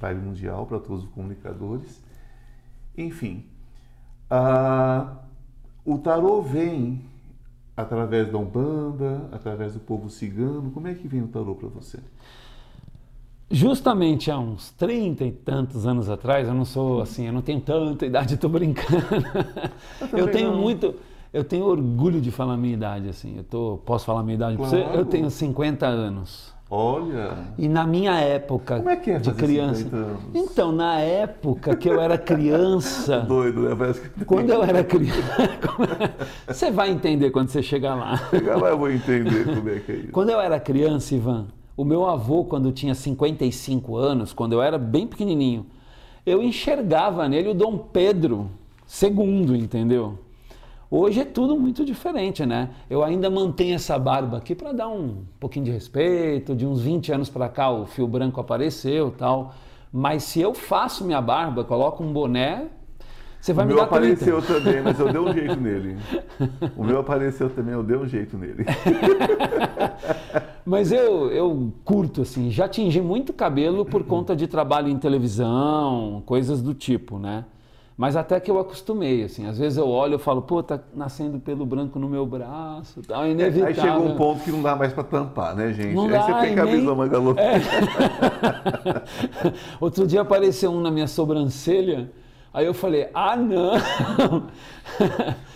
Vibe 0.00 0.20
Mundial, 0.20 0.66
para 0.66 0.80
todos 0.80 1.04
os 1.04 1.10
comunicadores. 1.10 2.02
Enfim, 2.96 3.44
o 5.84 5.98
tarô 5.98 6.42
vem 6.42 7.02
através 7.76 8.30
da 8.30 8.38
Umbanda, 8.38 9.28
através 9.32 9.74
do 9.74 9.80
povo 9.80 10.08
cigano. 10.08 10.70
Como 10.70 10.86
é 10.86 10.94
que 10.94 11.08
vem 11.08 11.22
o 11.22 11.28
tarô 11.28 11.54
para 11.54 11.68
você? 11.68 11.98
Justamente 13.50 14.30
há 14.30 14.38
uns 14.38 14.70
30 14.72 15.24
e 15.24 15.32
tantos 15.32 15.86
anos 15.86 16.08
atrás, 16.08 16.48
eu 16.48 16.54
não 16.54 16.64
sou 16.64 17.02
assim, 17.02 17.26
eu 17.26 17.32
não 17.32 17.42
tenho 17.42 17.60
tanta 17.60 18.06
idade, 18.06 18.34
estou 18.34 18.50
brincando. 18.50 19.04
Eu, 20.00 20.08
também 20.08 20.28
tenho 20.28 20.52
não. 20.52 20.60
muito, 20.60 20.94
eu 21.34 21.42
tenho 21.42 21.64
orgulho 21.66 22.20
de 22.20 22.30
falar 22.30 22.54
a 22.54 22.56
minha 22.56 22.74
idade, 22.74 23.08
assim. 23.08 23.36
Eu 23.36 23.42
tô, 23.42 23.80
posso 23.84 24.06
falar 24.06 24.20
a 24.20 24.22
minha 24.22 24.36
idade 24.36 24.56
para 24.56 24.66
você? 24.66 24.82
Claro. 24.82 24.98
Eu 24.98 25.04
tenho 25.04 25.28
50 25.28 25.84
anos. 25.84 26.54
Olha, 26.70 27.36
E 27.58 27.68
na 27.68 27.86
minha 27.86 28.18
época 28.18 28.78
Como 28.78 28.88
é 28.88 28.96
que 28.96 29.10
é 29.10 29.18
de 29.18 29.32
criança. 29.32 29.82
50 29.82 29.96
anos? 29.96 30.22
Então, 30.32 30.72
na 30.72 30.98
época 30.98 31.76
que 31.76 31.88
eu 31.88 32.00
era 32.00 32.16
criança, 32.16 33.18
doido, 33.28 33.60
né? 33.60 33.74
Parece 33.76 34.00
que 34.00 34.24
quando 34.24 34.50
eu 34.50 34.62
era 34.62 34.82
criança, 34.82 35.20
você 36.48 36.70
vai 36.70 36.90
entender 36.90 37.30
quando 37.30 37.48
você 37.48 37.62
chegar 37.62 37.94
lá. 37.96 38.16
chegar 38.30 38.56
lá 38.56 38.70
eu 38.70 38.78
vou 38.78 38.90
entender 38.90 39.44
como 39.44 39.68
é 39.68 39.78
que 39.80 39.92
é 39.92 39.94
isso. 39.96 40.08
Quando 40.12 40.30
eu 40.30 40.40
era 40.40 40.58
criança, 40.58 41.14
Ivan, 41.14 41.46
o 41.76 41.84
meu 41.84 42.06
avô, 42.06 42.44
quando 42.44 42.72
tinha 42.72 42.94
55 42.94 43.96
anos, 43.96 44.32
quando 44.32 44.52
eu 44.52 44.62
era 44.62 44.78
bem 44.78 45.06
pequenininho, 45.06 45.66
eu 46.24 46.42
enxergava 46.42 47.28
nele 47.28 47.48
o 47.48 47.54
Dom 47.54 47.76
Pedro 47.76 48.48
II, 49.02 49.58
entendeu? 49.58 50.18
Hoje 50.96 51.22
é 51.22 51.24
tudo 51.24 51.56
muito 51.56 51.84
diferente, 51.84 52.46
né? 52.46 52.70
Eu 52.88 53.02
ainda 53.02 53.28
mantenho 53.28 53.74
essa 53.74 53.98
barba 53.98 54.36
aqui 54.36 54.54
para 54.54 54.70
dar 54.70 54.86
um 54.86 55.24
pouquinho 55.40 55.64
de 55.64 55.72
respeito. 55.72 56.54
De 56.54 56.64
uns 56.64 56.82
20 56.82 57.10
anos 57.10 57.28
para 57.28 57.48
cá 57.48 57.68
o 57.68 57.84
fio 57.84 58.06
branco 58.06 58.40
apareceu, 58.40 59.10
tal. 59.10 59.52
Mas 59.92 60.22
se 60.22 60.40
eu 60.40 60.54
faço 60.54 61.04
minha 61.04 61.20
barba, 61.20 61.64
coloco 61.64 62.04
um 62.04 62.12
boné, 62.12 62.68
você 63.40 63.52
vai 63.52 63.64
o 63.64 63.68
me 63.68 63.74
meu 63.74 63.82
dar 63.82 63.88
30. 63.88 64.12
apareceu 64.12 64.40
também, 64.40 64.82
mas 64.82 65.00
eu 65.00 65.10
dei 65.10 65.20
um 65.20 65.32
jeito 65.32 65.56
nele. 65.60 65.96
O 66.76 66.84
meu 66.84 67.00
apareceu 67.00 67.50
também, 67.50 67.74
eu 67.74 67.82
dei 67.82 67.96
um 67.96 68.06
jeito 68.06 68.38
nele. 68.38 68.64
Mas 70.64 70.90
eu, 70.90 71.30
eu 71.30 71.72
curto, 71.84 72.22
assim, 72.22 72.50
já 72.50 72.66
tingi 72.66 73.00
muito 73.00 73.34
cabelo 73.34 73.84
por 73.84 74.04
conta 74.06 74.34
de 74.34 74.46
trabalho 74.46 74.88
em 74.88 74.96
televisão, 74.96 76.22
coisas 76.24 76.62
do 76.62 76.72
tipo, 76.72 77.18
né? 77.18 77.44
Mas 77.96 78.16
até 78.16 78.40
que 78.40 78.50
eu 78.50 78.58
acostumei, 78.58 79.22
assim. 79.22 79.46
Às 79.46 79.56
vezes 79.56 79.78
eu 79.78 79.88
olho 79.88 80.16
e 80.16 80.18
falo, 80.18 80.42
pô, 80.42 80.60
tá 80.64 80.80
nascendo 80.92 81.38
pelo 81.38 81.64
branco 81.64 81.96
no 81.98 82.08
meu 82.08 82.26
braço, 82.26 83.00
é 83.08 83.30
inevitável. 83.30 83.66
Aí 83.66 83.74
chegou 83.74 84.04
um 84.06 84.16
ponto 84.16 84.42
que 84.42 84.50
não 84.50 84.62
dá 84.62 84.74
mais 84.74 84.92
pra 84.92 85.04
tampar, 85.04 85.54
né, 85.54 85.72
gente? 85.72 85.94
Não 85.94 86.06
Aí 86.06 86.10
dá, 86.10 86.22
você 86.22 86.32
e 86.32 86.48
fica 86.48 86.62
a 86.62 86.64
nem- 86.64 86.82
manga 86.82 87.18
louca. 87.18 87.40
É. 87.40 87.60
Outro 89.80 90.06
dia 90.08 90.22
apareceu 90.22 90.72
um 90.72 90.80
na 90.80 90.90
minha 90.90 91.06
sobrancelha, 91.06 92.10
aí 92.52 92.66
eu 92.66 92.74
falei, 92.74 93.08
ah, 93.14 93.36
não! 93.36 93.74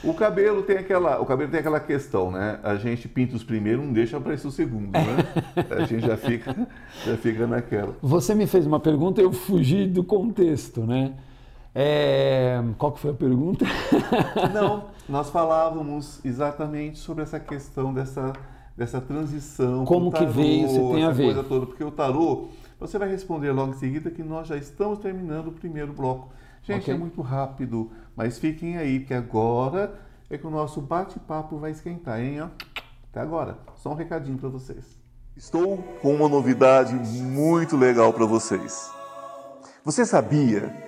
O 0.05 0.15
cabelo 0.15 0.63
tem 0.63 0.79
aquela, 0.79 1.21
o 1.21 1.27
cabelo 1.27 1.51
tem 1.51 1.59
aquela 1.59 1.81
questão, 1.81 2.31
né? 2.31 2.61
A 2.63 2.77
gente 2.77 3.09
pinta 3.09 3.35
os 3.35 3.43
primeiros, 3.43 3.85
não 3.85 3.93
deixa 3.93 4.17
aparecer 4.17 4.47
o 4.47 4.53
segundo, 4.53 4.93
né? 4.93 5.03
A 5.71 5.85
gente 5.87 6.07
já 6.07 6.17
fica, 6.17 6.55
já 7.05 7.17
fica 7.17 7.49
naquela. 7.49 7.97
Você 8.01 8.33
me 8.33 8.47
fez 8.47 8.65
uma 8.65 8.79
pergunta 8.79 9.21
e 9.21 9.25
eu 9.25 9.33
fugi 9.33 9.89
do 9.89 10.05
contexto, 10.05 10.83
né? 10.87 11.15
É, 11.75 12.61
Qual 12.79 12.93
que 12.93 13.01
foi 13.01 13.11
a 13.11 13.15
pergunta? 13.15 13.65
Não, 14.53 14.87
nós 15.09 15.31
falávamos 15.31 16.21
exatamente 16.25 16.99
sobre 16.99 17.23
essa 17.23 17.39
questão 17.39 17.93
dessa, 17.93 18.33
dessa 18.77 19.01
transição. 19.01 19.85
Como 19.85 20.11
que 20.11 20.25
veio, 20.27 20.69
se 20.69 20.79
tem 20.79 21.03
essa 21.03 21.11
a 21.11 21.13
ver. 21.13 21.25
coisa 21.35 21.45
toda, 21.45 21.67
porque 21.67 21.85
o 21.85 21.91
tarô, 21.91 22.49
você 22.81 22.99
vai 22.99 23.09
responder 23.09 23.53
logo 23.53 23.73
em 23.73 23.79
seguida 23.79 24.11
que 24.11 24.23
nós 24.23 24.49
já 24.49 24.57
estamos 24.57 24.99
terminando 24.99 25.49
o 25.49 25.53
primeiro 25.53 25.93
bloco. 25.93 26.31
Gente, 26.63 26.83
Ok. 26.83 26.95
é 26.95 26.99
muito 26.99 27.21
rápido, 27.23 27.91
mas 28.17 28.39
fiquem 28.39 28.77
aí, 28.77 28.99
porque 29.01 29.15
agora 29.15 29.95
é 30.29 30.37
que 30.37 30.47
o 30.47 30.51
nosso 30.51 30.81
bate-papo 30.81 31.57
vai 31.59 31.71
esquentar, 31.71 32.21
hein? 32.21 32.41
ó? 32.43 32.49
Até 33.11 33.21
agora, 33.21 33.57
só 33.77 33.91
um 33.91 33.95
recadinho 33.95 34.37
para 34.37 34.49
vocês. 34.49 34.85
Estou 35.37 35.79
com 36.03 36.15
uma 36.15 36.29
novidade 36.29 36.95
muito 36.95 37.77
legal 37.77 38.13
para 38.13 38.27
vocês. 38.27 38.91
Você 39.85 40.05
sabia 40.05 40.88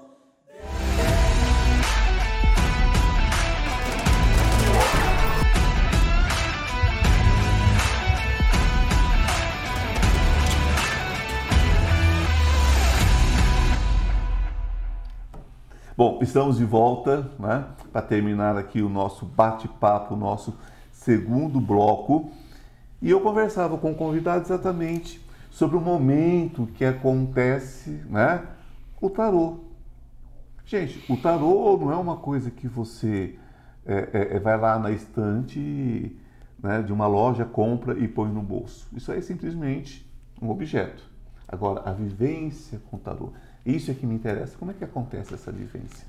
Bom, 16.03 16.17
estamos 16.19 16.57
de 16.57 16.65
volta 16.65 17.29
né, 17.37 17.63
para 17.91 18.01
terminar 18.01 18.57
aqui 18.57 18.81
o 18.81 18.89
nosso 18.89 19.23
bate-papo, 19.23 20.15
o 20.15 20.17
nosso 20.17 20.57
segundo 20.91 21.61
bloco. 21.61 22.31
E 22.99 23.11
eu 23.11 23.21
conversava 23.21 23.77
com 23.77 23.91
o 23.91 23.95
convidado 23.95 24.43
exatamente 24.43 25.21
sobre 25.51 25.77
o 25.77 25.79
momento 25.79 26.67
que 26.73 26.83
acontece 26.83 28.01
né, 28.09 28.43
o 28.99 29.11
tarô. 29.11 29.59
Gente, 30.65 31.05
o 31.07 31.15
tarô 31.15 31.77
não 31.77 31.91
é 31.91 31.95
uma 31.95 32.17
coisa 32.17 32.49
que 32.49 32.67
você 32.67 33.37
é, 33.85 34.09
é, 34.11 34.37
é, 34.37 34.39
vai 34.39 34.59
lá 34.59 34.79
na 34.79 34.89
estante 34.89 36.17
né, 36.63 36.81
de 36.81 36.91
uma 36.91 37.05
loja, 37.05 37.45
compra 37.45 37.95
e 37.99 38.07
põe 38.07 38.31
no 38.31 38.41
bolso. 38.41 38.87
Isso 38.91 39.11
aí 39.11 39.19
é 39.19 39.21
simplesmente 39.21 40.11
um 40.41 40.49
objeto. 40.49 41.03
Agora, 41.47 41.87
a 41.87 41.93
vivência 41.93 42.81
com 42.89 42.97
o 42.97 42.99
tarô, 42.99 43.33
isso 43.65 43.91
é 43.91 43.93
que 43.93 44.05
me 44.05 44.15
interessa. 44.15 44.57
Como 44.57 44.71
é 44.71 44.73
que 44.73 44.83
acontece 44.83 45.33
essa 45.33 45.51
vivência? 45.51 46.07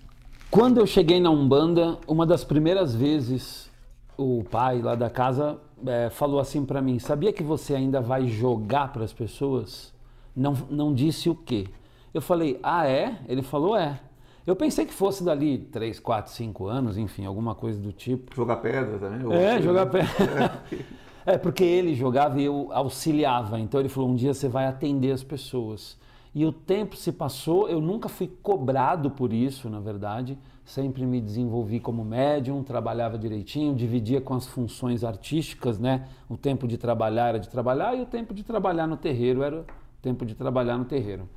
Quando 0.50 0.78
eu 0.78 0.86
cheguei 0.86 1.20
na 1.20 1.30
Umbanda, 1.30 1.98
uma 2.06 2.26
das 2.26 2.44
primeiras 2.44 2.94
vezes, 2.94 3.70
o 4.16 4.44
pai 4.44 4.82
lá 4.82 4.94
da 4.94 5.08
casa 5.08 5.58
é, 5.86 6.10
falou 6.10 6.38
assim 6.38 6.64
para 6.64 6.80
mim: 6.82 6.98
Sabia 6.98 7.32
que 7.32 7.42
você 7.42 7.74
ainda 7.74 8.00
vai 8.00 8.26
jogar 8.26 8.92
para 8.92 9.04
as 9.04 9.12
pessoas? 9.12 9.92
Não, 10.34 10.52
não 10.70 10.94
disse 10.94 11.28
o 11.28 11.34
quê. 11.34 11.66
Eu 12.12 12.20
falei: 12.20 12.58
Ah, 12.62 12.86
é? 12.86 13.18
Ele 13.28 13.42
falou: 13.42 13.76
É. 13.76 13.98
Eu 14.46 14.56
pensei 14.56 14.84
que 14.84 14.92
fosse 14.92 15.22
dali 15.22 15.56
3, 15.56 16.00
4, 16.00 16.32
5 16.32 16.66
anos, 16.66 16.98
enfim, 16.98 17.24
alguma 17.24 17.54
coisa 17.54 17.80
do 17.80 17.92
tipo. 17.92 18.34
Jogar 18.34 18.56
pedra 18.56 18.98
também? 18.98 19.24
Ou 19.24 19.32
É, 19.32 19.60
jogar 19.62 19.86
pedra. 19.86 20.62
É, 21.24 21.38
porque 21.38 21.62
ele 21.62 21.94
jogava 21.94 22.40
e 22.40 22.44
eu 22.44 22.68
auxiliava. 22.72 23.60
Então 23.60 23.78
ele 23.78 23.88
falou: 23.88 24.10
um 24.10 24.14
dia 24.16 24.34
você 24.34 24.48
vai 24.48 24.66
atender 24.66 25.12
as 25.12 25.22
pessoas. 25.22 25.96
E 26.34 26.46
o 26.46 26.52
tempo 26.52 26.96
se 26.96 27.12
passou, 27.12 27.68
eu 27.68 27.80
nunca 27.80 28.08
fui 28.08 28.26
cobrado 28.42 29.10
por 29.10 29.32
isso, 29.32 29.68
na 29.68 29.80
verdade. 29.80 30.38
Sempre 30.64 31.04
me 31.04 31.20
desenvolvi 31.20 31.78
como 31.78 32.02
médium, 32.04 32.62
trabalhava 32.62 33.18
direitinho, 33.18 33.74
dividia 33.74 34.20
com 34.20 34.34
as 34.34 34.46
funções 34.46 35.04
artísticas, 35.04 35.78
né? 35.78 36.08
O 36.30 36.36
tempo 36.36 36.66
de 36.66 36.78
trabalhar 36.78 37.28
era 37.28 37.38
de 37.38 37.50
trabalhar 37.50 37.94
e 37.94 38.00
o 38.00 38.06
tempo 38.06 38.32
de 38.32 38.42
trabalhar 38.42 38.86
no 38.86 38.96
terreiro 38.96 39.42
era 39.42 39.60
o 39.60 39.64
tempo 40.00 40.24
de 40.24 40.34
trabalhar 40.34 40.78
no 40.78 40.86
terreiro. 40.86 41.28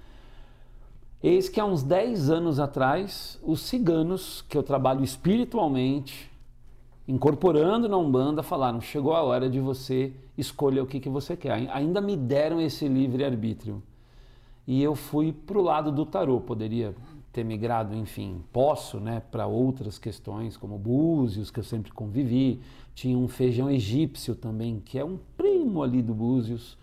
Eis 1.21 1.49
que 1.49 1.59
há 1.59 1.65
uns 1.65 1.83
10 1.83 2.29
anos 2.29 2.59
atrás, 2.59 3.37
os 3.43 3.61
ciganos, 3.61 4.43
que 4.47 4.57
eu 4.57 4.63
trabalho 4.63 5.03
espiritualmente, 5.03 6.31
incorporando 7.05 7.89
na 7.89 7.97
Umbanda, 7.97 8.41
falaram: 8.43 8.79
chegou 8.79 9.13
a 9.13 9.23
hora 9.23 9.49
de 9.49 9.59
você 9.59 10.13
escolher 10.37 10.79
o 10.79 10.85
que, 10.85 11.01
que 11.01 11.09
você 11.09 11.35
quer. 11.35 11.69
Ainda 11.71 11.99
me 11.99 12.15
deram 12.15 12.61
esse 12.61 12.87
livre-arbítrio. 12.87 13.83
E 14.67 14.81
eu 14.81 14.95
fui 14.95 15.31
para 15.31 15.57
o 15.57 15.61
lado 15.61 15.91
do 15.91 16.05
tarô, 16.05 16.41
poderia 16.41 16.95
ter 17.31 17.43
migrado, 17.43 17.93
enfim, 17.95 18.41
posso, 18.53 18.99
né, 18.99 19.21
para 19.29 19.45
outras 19.45 19.99
questões, 19.99 20.55
como 20.55 20.77
búzios, 20.77 21.51
que 21.51 21.59
eu 21.59 21.63
sempre 21.63 21.91
convivi. 21.91 22.61
Tinha 22.93 23.17
um 23.17 23.27
feijão 23.27 23.69
egípcio 23.69 24.33
também, 24.35 24.79
que 24.79 24.97
é 24.97 25.03
um 25.03 25.19
primo 25.35 25.83
ali 25.83 26.01
do 26.01 26.13
búzios. 26.13 26.77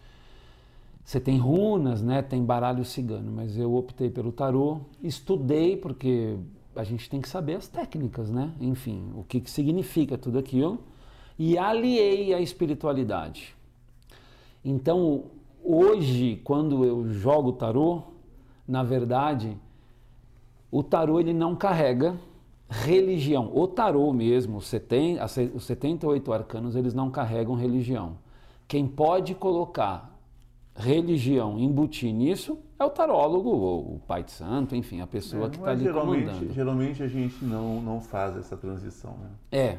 Você 1.02 1.18
tem 1.18 1.38
runas, 1.38 2.02
né, 2.02 2.22
tem 2.22 2.44
baralho 2.44 2.84
cigano, 2.84 3.32
mas 3.32 3.56
eu 3.56 3.74
optei 3.74 4.10
pelo 4.10 4.30
tarô, 4.30 4.82
estudei 5.02 5.76
porque 5.76 6.36
a 6.76 6.84
gente 6.84 7.08
tem 7.08 7.20
que 7.20 7.28
saber 7.28 7.56
as 7.56 7.66
técnicas, 7.66 8.30
né? 8.30 8.52
Enfim, 8.60 9.10
o 9.14 9.24
que, 9.24 9.40
que 9.40 9.50
significa 9.50 10.16
tudo 10.16 10.38
aquilo 10.38 10.78
e 11.38 11.58
aliei 11.58 12.32
a 12.32 12.40
espiritualidade. 12.40 13.54
Então, 14.64 15.24
hoje, 15.64 16.40
quando 16.44 16.84
eu 16.84 17.06
jogo 17.08 17.52
tarô, 17.52 18.02
na 18.66 18.82
verdade, 18.82 19.56
o 20.70 20.82
tarô 20.82 21.20
ele 21.20 21.32
não 21.32 21.54
carrega 21.54 22.16
religião. 22.68 23.50
O 23.54 23.66
tarô 23.66 24.12
mesmo, 24.12 24.58
os 24.58 24.66
78 24.66 26.32
arcanos, 26.32 26.74
eles 26.74 26.94
não 26.94 27.10
carregam 27.10 27.54
religião. 27.54 28.16
Quem 28.66 28.86
pode 28.86 29.34
colocar 29.34 30.12
religião, 30.74 31.58
embutir 31.58 32.12
nisso, 32.12 32.58
é 32.78 32.84
o 32.84 32.90
tarólogo, 32.90 33.50
ou 33.50 33.96
o 33.96 34.00
pai 34.06 34.22
de 34.22 34.30
santo, 34.30 34.74
enfim, 34.74 35.00
a 35.00 35.06
pessoa 35.06 35.46
é, 35.46 35.50
que 35.50 35.56
está 35.56 35.70
ali 35.70 35.84
geralmente, 35.84 36.24
comandando. 36.24 36.52
Geralmente 36.54 37.02
a 37.02 37.08
gente 37.08 37.44
não, 37.44 37.82
não 37.82 38.00
faz 38.00 38.36
essa 38.36 38.56
transição. 38.56 39.12
Né? 39.18 39.30
É. 39.50 39.78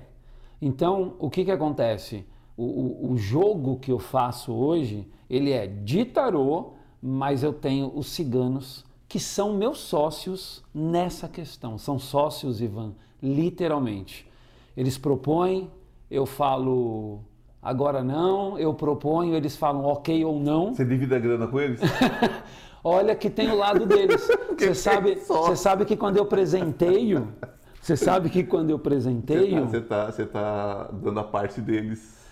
Então, 0.61 1.15
o 1.19 1.29
que, 1.29 1.43
que 1.43 1.51
acontece? 1.51 2.25
O, 2.55 2.63
o, 2.63 3.11
o, 3.11 3.17
jogo 3.17 3.79
que 3.79 3.91
eu 3.91 3.97
faço 3.97 4.53
hoje, 4.53 5.07
ele 5.29 5.51
é 5.51 5.65
de 5.65 6.05
tarô, 6.05 6.73
mas 7.01 7.43
eu 7.43 7.51
tenho 7.51 7.91
os 7.95 8.07
ciganos 8.07 8.85
que 9.07 9.19
são 9.19 9.53
meus 9.53 9.79
sócios 9.79 10.63
nessa 10.73 11.27
questão. 11.27 11.77
São 11.77 11.97
sócios, 11.97 12.61
Ivan, 12.61 12.93
literalmente. 13.21 14.29
Eles 14.75 14.97
propõem, 14.97 15.69
eu 16.09 16.25
falo 16.25 17.19
agora 17.61 18.03
não, 18.03 18.57
eu 18.59 18.73
proponho, 18.73 19.35
eles 19.35 19.55
falam 19.55 19.85
ok 19.85 20.23
ou 20.25 20.39
não. 20.39 20.73
Você 20.73 20.85
divide 20.85 21.13
a 21.15 21.19
grana 21.19 21.47
com 21.47 21.59
eles? 21.59 21.79
Olha 22.83 23.15
que 23.15 23.29
tem 23.29 23.49
o 23.49 23.55
lado 23.55 23.85
deles. 23.85 24.27
Você 24.57 24.75
sabe, 24.75 25.15
você 25.15 25.55
sabe 25.55 25.83
que 25.83 25.97
quando 25.97 26.17
eu 26.17 26.25
presenteio, 26.25 27.33
você 27.81 27.97
sabe 27.97 28.29
que 28.29 28.43
quando 28.43 28.69
eu 28.69 28.79
presenteio. 28.79 29.65
Você 29.67 29.77
está 29.77 30.05
você 30.05 30.25
tá 30.25 30.89
dando 30.93 31.19
a 31.19 31.23
parte 31.23 31.59
deles. 31.59 32.22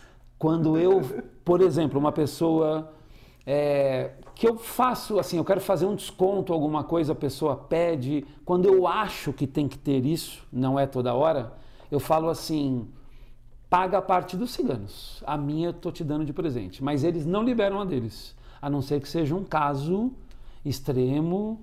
Quando 0.41 0.75
eu, 0.75 1.01
por 1.45 1.61
exemplo, 1.61 1.99
uma 1.99 2.11
pessoa 2.11 2.91
é, 3.45 4.09
que 4.33 4.49
eu 4.49 4.57
faço 4.57 5.19
assim, 5.19 5.37
eu 5.37 5.45
quero 5.45 5.61
fazer 5.61 5.85
um 5.85 5.93
desconto, 5.93 6.51
alguma 6.51 6.83
coisa, 6.83 7.11
a 7.11 7.15
pessoa 7.15 7.55
pede. 7.55 8.25
Quando 8.43 8.65
eu 8.65 8.87
acho 8.87 9.31
que 9.31 9.45
tem 9.45 9.67
que 9.67 9.77
ter 9.77 10.03
isso, 10.03 10.43
não 10.51 10.79
é 10.79 10.87
toda 10.87 11.13
hora, 11.13 11.53
eu 11.91 11.99
falo 11.99 12.27
assim: 12.27 12.87
paga 13.69 13.99
a 13.99 14.01
parte 14.01 14.35
dos 14.35 14.49
ciganos. 14.49 15.23
A 15.27 15.37
minha 15.37 15.67
eu 15.67 15.71
estou 15.73 15.91
te 15.91 16.03
dando 16.03 16.25
de 16.25 16.33
presente. 16.33 16.83
Mas 16.83 17.03
eles 17.03 17.23
não 17.23 17.43
liberam 17.43 17.79
a 17.79 17.85
deles. 17.85 18.35
A 18.59 18.67
não 18.67 18.81
ser 18.81 18.99
que 18.99 19.07
seja 19.07 19.35
um 19.35 19.43
caso 19.43 20.11
extremo 20.65 21.61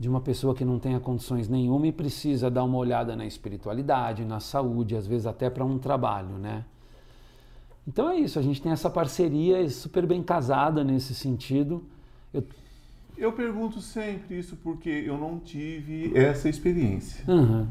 de 0.00 0.08
uma 0.08 0.20
pessoa 0.20 0.52
que 0.52 0.64
não 0.64 0.80
tenha 0.80 0.98
condições 0.98 1.48
nenhuma 1.48 1.86
e 1.86 1.92
precisa 1.92 2.50
dar 2.50 2.64
uma 2.64 2.78
olhada 2.78 3.14
na 3.14 3.24
espiritualidade, 3.24 4.24
na 4.24 4.40
saúde, 4.40 4.96
às 4.96 5.06
vezes 5.06 5.28
até 5.28 5.48
para 5.48 5.64
um 5.64 5.78
trabalho, 5.78 6.38
né? 6.38 6.64
Então 7.86 8.10
é 8.10 8.18
isso, 8.18 8.38
a 8.38 8.42
gente 8.42 8.60
tem 8.60 8.72
essa 8.72 8.90
parceria 8.90 9.68
super 9.70 10.06
bem 10.06 10.22
casada 10.22 10.82
nesse 10.82 11.14
sentido. 11.14 11.84
Eu, 12.34 12.44
eu 13.16 13.32
pergunto 13.32 13.80
sempre 13.80 14.38
isso 14.38 14.56
porque 14.56 14.90
eu 14.90 15.16
não 15.16 15.38
tive 15.38 16.16
essa 16.16 16.48
experiência. 16.48 17.24
Uhum. 17.30 17.68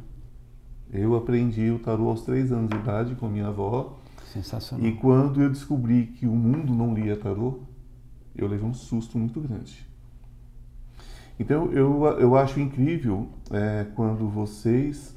Eu 0.92 1.16
aprendi 1.16 1.70
o 1.70 1.80
tarô 1.80 2.10
aos 2.10 2.22
três 2.22 2.52
anos 2.52 2.70
de 2.70 2.78
idade 2.78 3.16
com 3.16 3.28
minha 3.28 3.48
avó. 3.48 3.98
Sensacional. 4.32 4.88
E 4.88 4.94
quando 4.96 5.42
eu 5.42 5.50
descobri 5.50 6.08
que 6.08 6.26
o 6.26 6.36
mundo 6.36 6.74
não 6.74 6.94
lia 6.94 7.18
tarô, 7.18 7.60
eu 8.36 8.48
levei 8.48 8.68
um 8.68 8.74
susto 8.74 9.18
muito 9.18 9.42
grande. 9.42 9.86
Então 11.38 11.72
eu, 11.74 12.06
eu 12.20 12.36
acho 12.38 12.60
incrível 12.60 13.28
é, 13.52 13.86
quando 13.96 14.30
vocês, 14.30 15.16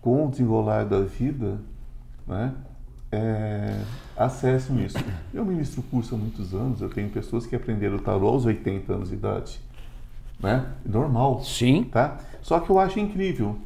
com 0.00 0.26
o 0.26 0.30
desenrolar 0.30 0.84
da 0.84 1.00
vida, 1.00 1.58
né, 2.26 2.54
é, 3.12 3.78
acessam 4.16 4.80
isso. 4.80 4.98
Eu 5.32 5.44
ministro 5.44 5.82
curso 5.82 6.14
há 6.14 6.18
muitos 6.18 6.54
anos, 6.54 6.80
eu 6.80 6.88
tenho 6.88 7.10
pessoas 7.10 7.46
que 7.46 7.54
aprenderam 7.54 7.98
tarô 7.98 8.28
aos 8.28 8.46
80 8.46 8.92
anos 8.92 9.10
de 9.10 9.14
idade. 9.14 9.60
Né? 10.40 10.66
Normal. 10.84 11.42
Sim. 11.44 11.84
Tá? 11.84 12.18
Só 12.40 12.58
que 12.58 12.70
eu 12.70 12.78
acho 12.78 12.98
incrível 12.98 13.58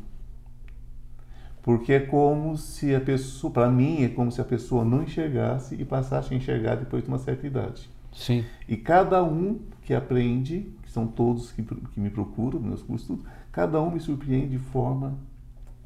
porque 1.67 1.95
é 1.95 1.99
como 1.99 2.57
se 2.57 2.95
a 2.95 3.01
pessoa, 3.01 3.53
para 3.53 3.69
mim, 3.69 4.05
é 4.05 4.09
como 4.09 4.31
se 4.31 4.41
a 4.41 4.45
pessoa 4.45 4.85
não 4.85 5.03
enxergasse 5.03 5.75
e 5.75 5.85
passasse 5.85 6.33
a 6.33 6.37
enxergar 6.37 6.77
depois 6.77 7.03
de 7.03 7.09
uma 7.09 7.19
certa 7.19 7.45
idade. 7.45 7.91
Sim. 8.13 8.45
E 8.69 8.77
cada 8.77 9.25
um 9.25 9.59
que 9.83 9.93
aprende, 9.93 10.73
que 10.85 10.93
são 10.93 11.09
todos 11.09 11.51
que, 11.51 11.65
que 11.65 11.99
me 11.99 12.09
procuram, 12.09 12.61
meus 12.61 12.83
cursos, 12.83 13.19
cada 13.51 13.83
um 13.83 13.91
me 13.91 13.99
surpreende 13.99 14.51
de 14.51 14.59
forma, 14.59 15.15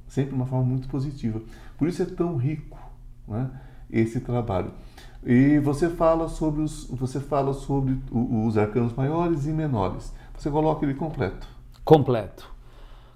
sempre 0.07 0.35
uma 0.35 0.45
forma 0.45 0.67
muito 0.67 0.87
positiva. 0.87 1.41
Por 1.79 1.89
isso 1.89 2.03
é 2.03 2.05
tão 2.05 2.37
rico 2.37 2.79
né, 3.31 3.51
esse 3.91 4.21
trabalho. 4.21 4.73
E 5.25 5.59
você 5.59 5.89
fala 5.89 6.29
sobre 6.29 6.63
os, 6.63 6.87
você 6.87 7.21
fala 7.21 7.53
sobre 7.53 7.99
os 8.11 8.57
arcanos 8.59 8.93
maiores 8.95 9.47
e 9.47 9.51
menores. 9.51 10.13
Você 10.37 10.51
coloca 10.51 10.85
ele 10.85 10.95
completo. 10.95 11.47
Completo. 11.85 12.51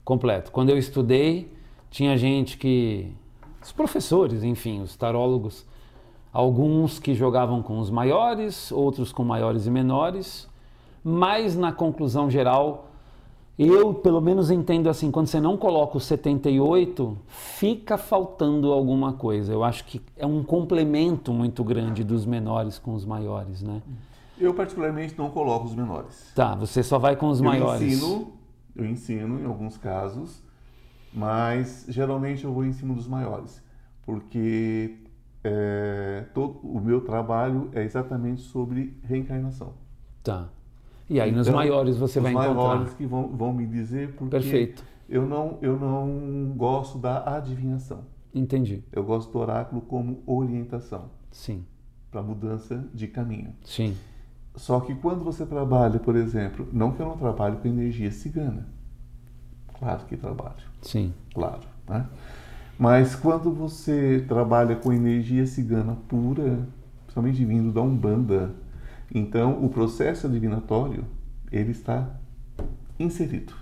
Completo. 0.04 0.52
Quando 0.52 0.70
eu 0.70 0.78
estudei, 0.78 1.52
tinha 1.90 2.16
gente 2.16 2.58
que. 2.58 3.10
Os 3.62 3.72
professores, 3.72 4.44
enfim, 4.44 4.82
os 4.82 4.94
tarólogos, 4.94 5.64
alguns 6.30 6.98
que 6.98 7.14
jogavam 7.14 7.62
com 7.62 7.78
os 7.78 7.88
maiores, 7.88 8.70
outros 8.70 9.10
com 9.10 9.24
maiores 9.24 9.66
e 9.66 9.70
menores, 9.70 10.46
mas 11.02 11.56
na 11.56 11.72
conclusão 11.72 12.28
geral, 12.28 12.90
eu 13.58 13.94
pelo 13.94 14.20
menos 14.20 14.50
entendo 14.50 14.88
assim: 14.88 15.10
quando 15.10 15.28
você 15.28 15.40
não 15.40 15.56
coloca 15.56 15.96
o 15.96 16.00
78, 16.00 17.16
fica 17.28 17.96
faltando 17.96 18.72
alguma 18.72 19.12
coisa. 19.12 19.52
Eu 19.52 19.62
acho 19.62 19.84
que 19.84 20.00
é 20.16 20.26
um 20.26 20.42
complemento 20.42 21.32
muito 21.32 21.62
grande 21.62 22.02
dos 22.02 22.26
menores 22.26 22.78
com 22.78 22.94
os 22.94 23.04
maiores, 23.04 23.62
né? 23.62 23.80
Eu, 24.38 24.52
particularmente, 24.52 25.16
não 25.16 25.30
coloco 25.30 25.66
os 25.66 25.74
menores. 25.74 26.32
Tá, 26.34 26.56
você 26.56 26.82
só 26.82 26.98
vai 26.98 27.14
com 27.14 27.28
os 27.28 27.38
eu 27.38 27.44
maiores. 27.44 27.82
Ensino, 27.82 28.32
eu 28.74 28.84
ensino, 28.84 29.40
em 29.40 29.44
alguns 29.44 29.76
casos, 29.76 30.42
mas 31.12 31.86
geralmente 31.88 32.44
eu 32.44 32.52
vou 32.52 32.64
em 32.64 32.72
cima 32.72 32.94
dos 32.94 33.06
maiores, 33.06 33.62
porque 34.02 34.98
é, 35.44 36.24
todo, 36.34 36.58
o 36.64 36.80
meu 36.80 37.02
trabalho 37.02 37.70
é 37.72 37.84
exatamente 37.84 38.40
sobre 38.40 38.98
reencarnação. 39.04 39.74
Tá. 40.24 40.48
E 41.08 41.20
aí 41.20 41.30
então, 41.30 41.38
nos 41.38 41.48
maiores 41.48 41.96
você 41.96 42.20
vai 42.20 42.32
encontrar. 42.32 42.50
Os 42.50 42.56
maiores 42.56 42.94
que 42.94 43.06
vão, 43.06 43.28
vão 43.28 43.52
me 43.52 43.66
dizer 43.66 44.14
porque 44.14 44.30
Perfeito. 44.30 44.84
Eu, 45.08 45.26
não, 45.26 45.58
eu 45.60 45.78
não 45.78 46.54
gosto 46.56 46.98
da 46.98 47.36
adivinhação. 47.36 48.04
Entendi. 48.34 48.82
Eu 48.90 49.04
gosto 49.04 49.30
do 49.30 49.38
oráculo 49.38 49.82
como 49.82 50.22
orientação. 50.26 51.10
Sim. 51.30 51.64
Para 52.10 52.22
mudança 52.22 52.88
de 52.92 53.06
caminho. 53.06 53.54
Sim. 53.62 53.96
Só 54.56 54.80
que 54.80 54.94
quando 54.94 55.22
você 55.22 55.44
trabalha, 55.44 55.98
por 55.98 56.16
exemplo, 56.16 56.66
não 56.72 56.92
que 56.92 57.00
eu 57.00 57.06
não 57.06 57.16
trabalhe 57.16 57.56
com 57.56 57.68
energia 57.68 58.10
cigana, 58.10 58.66
Claro 59.78 60.06
que 60.06 60.16
trabalho. 60.16 60.64
Sim. 60.82 61.12
Claro. 61.34 61.60
Né? 61.88 62.06
Mas 62.78 63.14
quando 63.14 63.52
você 63.52 64.24
trabalha 64.26 64.76
com 64.76 64.92
energia 64.92 65.46
cigana 65.46 65.96
pura, 66.08 66.66
principalmente 67.04 67.44
vindo 67.44 67.72
da 67.72 67.82
Umbanda, 67.82 68.54
então 69.12 69.64
o 69.64 69.68
processo 69.68 70.26
adivinatório 70.26 71.04
ele 71.50 71.70
está 71.70 72.08
inserido. 72.98 73.54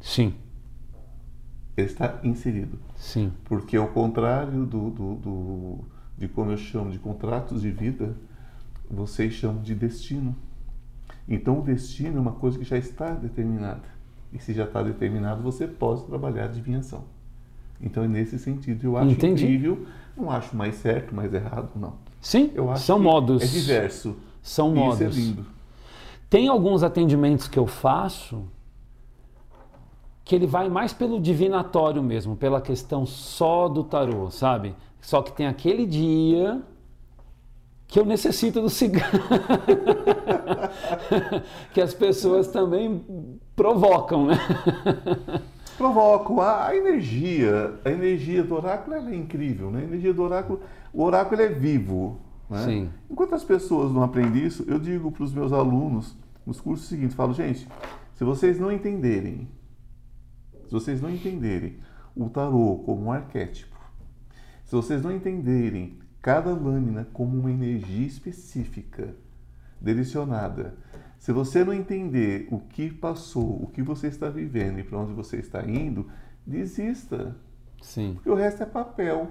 Sim. 0.00 0.34
Ele 1.76 1.86
está 1.86 2.18
inserido. 2.22 2.78
Sim. 2.96 3.32
Porque 3.44 3.76
ao 3.76 3.88
contrário 3.88 4.66
do, 4.66 4.90
do, 4.90 5.14
do, 5.16 5.78
de 6.16 6.28
como 6.28 6.50
eu 6.50 6.56
chamo 6.56 6.90
de 6.90 6.98
contratos 6.98 7.62
de 7.62 7.70
vida, 7.70 8.16
vocês 8.90 9.34
chamam 9.34 9.62
de 9.62 9.74
destino. 9.74 10.34
Então 11.28 11.60
o 11.60 11.62
destino 11.62 12.18
é 12.18 12.20
uma 12.20 12.32
coisa 12.32 12.58
que 12.58 12.64
já 12.64 12.78
está 12.78 13.10
determinada. 13.12 13.98
E 14.32 14.38
se 14.38 14.52
já 14.52 14.64
está 14.64 14.82
determinado, 14.82 15.42
você 15.42 15.66
pode 15.66 16.04
trabalhar 16.04 16.42
a 16.42 16.46
adivinhação. 16.46 17.04
Então, 17.80 18.02
é 18.02 18.08
nesse 18.08 18.38
sentido, 18.38 18.84
eu 18.84 18.96
acho 18.96 19.10
Entendi. 19.10 19.44
incrível. 19.44 19.86
Não 20.16 20.30
acho 20.30 20.56
mais 20.56 20.74
certo, 20.76 21.14
mais 21.14 21.32
errado, 21.32 21.70
não. 21.76 21.94
Sim, 22.20 22.50
Eu 22.54 22.70
acho 22.70 22.84
são 22.84 22.98
modos. 22.98 23.42
É 23.42 23.46
diverso. 23.46 24.16
São 24.42 24.74
modos. 24.74 25.00
Isso 25.00 25.18
é 25.18 25.22
lindo. 25.22 25.46
Tem 26.28 26.48
alguns 26.48 26.82
atendimentos 26.82 27.48
que 27.48 27.58
eu 27.58 27.66
faço 27.66 28.44
que 30.24 30.34
ele 30.34 30.46
vai 30.46 30.68
mais 30.68 30.92
pelo 30.92 31.18
divinatório 31.18 32.02
mesmo, 32.02 32.36
pela 32.36 32.60
questão 32.60 33.06
só 33.06 33.66
do 33.66 33.82
tarô, 33.82 34.30
sabe? 34.30 34.74
Só 35.00 35.22
que 35.22 35.32
tem 35.32 35.46
aquele 35.46 35.86
dia 35.86 36.60
que 37.86 37.98
eu 37.98 38.04
necessito 38.04 38.60
do 38.60 38.68
cigarro. 38.68 39.18
que 41.72 41.80
as 41.80 41.94
pessoas 41.94 42.48
também 42.48 43.02
provocam, 43.56 44.26
né? 44.26 44.38
Provoco 45.78 46.42
a, 46.42 46.76
energia. 46.76 47.74
A 47.82 47.90
energia 47.90 48.42
do 48.42 48.54
oráculo 48.54 48.96
é 48.96 49.14
incrível, 49.14 49.70
né? 49.70 49.80
A 49.80 49.84
energia 49.84 50.12
do 50.12 50.22
oráculo, 50.22 50.60
o 50.92 51.02
oráculo 51.04 51.40
é 51.40 51.48
vivo. 51.48 52.20
Né? 52.48 52.64
Sim. 52.64 52.90
Enquanto 53.10 53.34
as 53.34 53.44
pessoas 53.44 53.92
não 53.92 54.02
aprendem 54.02 54.44
isso, 54.44 54.64
eu 54.66 54.78
digo 54.78 55.12
para 55.12 55.24
os 55.24 55.32
meus 55.32 55.52
alunos 55.52 56.16
nos 56.46 56.60
cursos 56.60 56.88
seguintes, 56.88 57.14
falo, 57.14 57.34
gente, 57.34 57.68
se 58.14 58.24
vocês 58.24 58.58
não 58.58 58.72
entenderem, 58.72 59.48
se 60.64 60.72
vocês 60.72 61.00
não 61.00 61.10
entenderem 61.10 61.78
o 62.16 62.28
tarô 62.28 62.82
como 62.84 63.04
um 63.04 63.12
arquétipo, 63.12 63.76
se 64.64 64.74
vocês 64.74 65.02
não 65.02 65.12
entenderem 65.12 65.98
cada 66.20 66.50
lâmina 66.50 67.06
como 67.12 67.38
uma 67.38 67.50
energia 67.50 68.06
específica, 68.06 69.14
direcionada, 69.80 70.76
se 71.18 71.32
você 71.32 71.64
não 71.64 71.72
entender 71.72 72.48
o 72.50 72.58
que 72.58 72.90
passou, 72.90 73.62
o 73.62 73.66
que 73.66 73.82
você 73.82 74.06
está 74.06 74.28
vivendo 74.28 74.78
e 74.78 74.84
para 74.84 74.98
onde 74.98 75.12
você 75.12 75.36
está 75.36 75.64
indo, 75.64 76.10
desista, 76.46 77.36
Sim. 77.82 78.14
porque 78.14 78.30
o 78.30 78.34
resto 78.34 78.62
é 78.62 78.66
papel. 78.66 79.30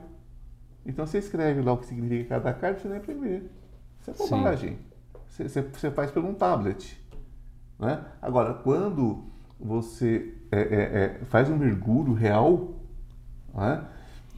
Então 0.87 1.05
você 1.05 1.17
escreve 1.17 1.61
lá 1.61 1.73
o 1.73 1.77
que 1.77 1.85
significa 1.85 2.35
cada 2.35 2.53
carta 2.53 2.79
e 2.79 2.81
você 2.81 2.87
não 2.87 2.97
aprender. 2.97 3.51
Isso 3.99 4.09
é 4.09 4.13
bobagem. 4.13 4.79
Você, 5.27 5.49
você, 5.49 5.61
você 5.61 5.91
faz 5.91 6.09
pelo 6.09 6.29
um 6.29 6.33
tablet. 6.33 6.97
Né? 7.77 8.03
Agora, 8.21 8.53
quando 8.53 9.25
você 9.59 10.33
é, 10.51 10.59
é, 10.59 10.61
é, 10.61 11.19
faz 11.25 11.49
um 11.49 11.57
mergulho 11.57 12.13
real, 12.13 12.75
né? 13.53 13.85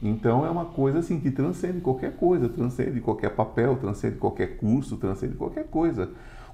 então 0.02 0.44
é 0.44 0.50
uma 0.50 0.66
coisa 0.66 0.98
assim 0.98 1.20
que 1.20 1.30
transcende 1.30 1.80
qualquer 1.80 2.16
coisa, 2.16 2.48
transcende 2.48 3.00
qualquer 3.00 3.30
papel, 3.30 3.76
transcende 3.76 4.16
qualquer 4.16 4.56
curso, 4.56 4.96
transcende 4.96 5.36
qualquer 5.36 5.68
coisa. 5.68 6.10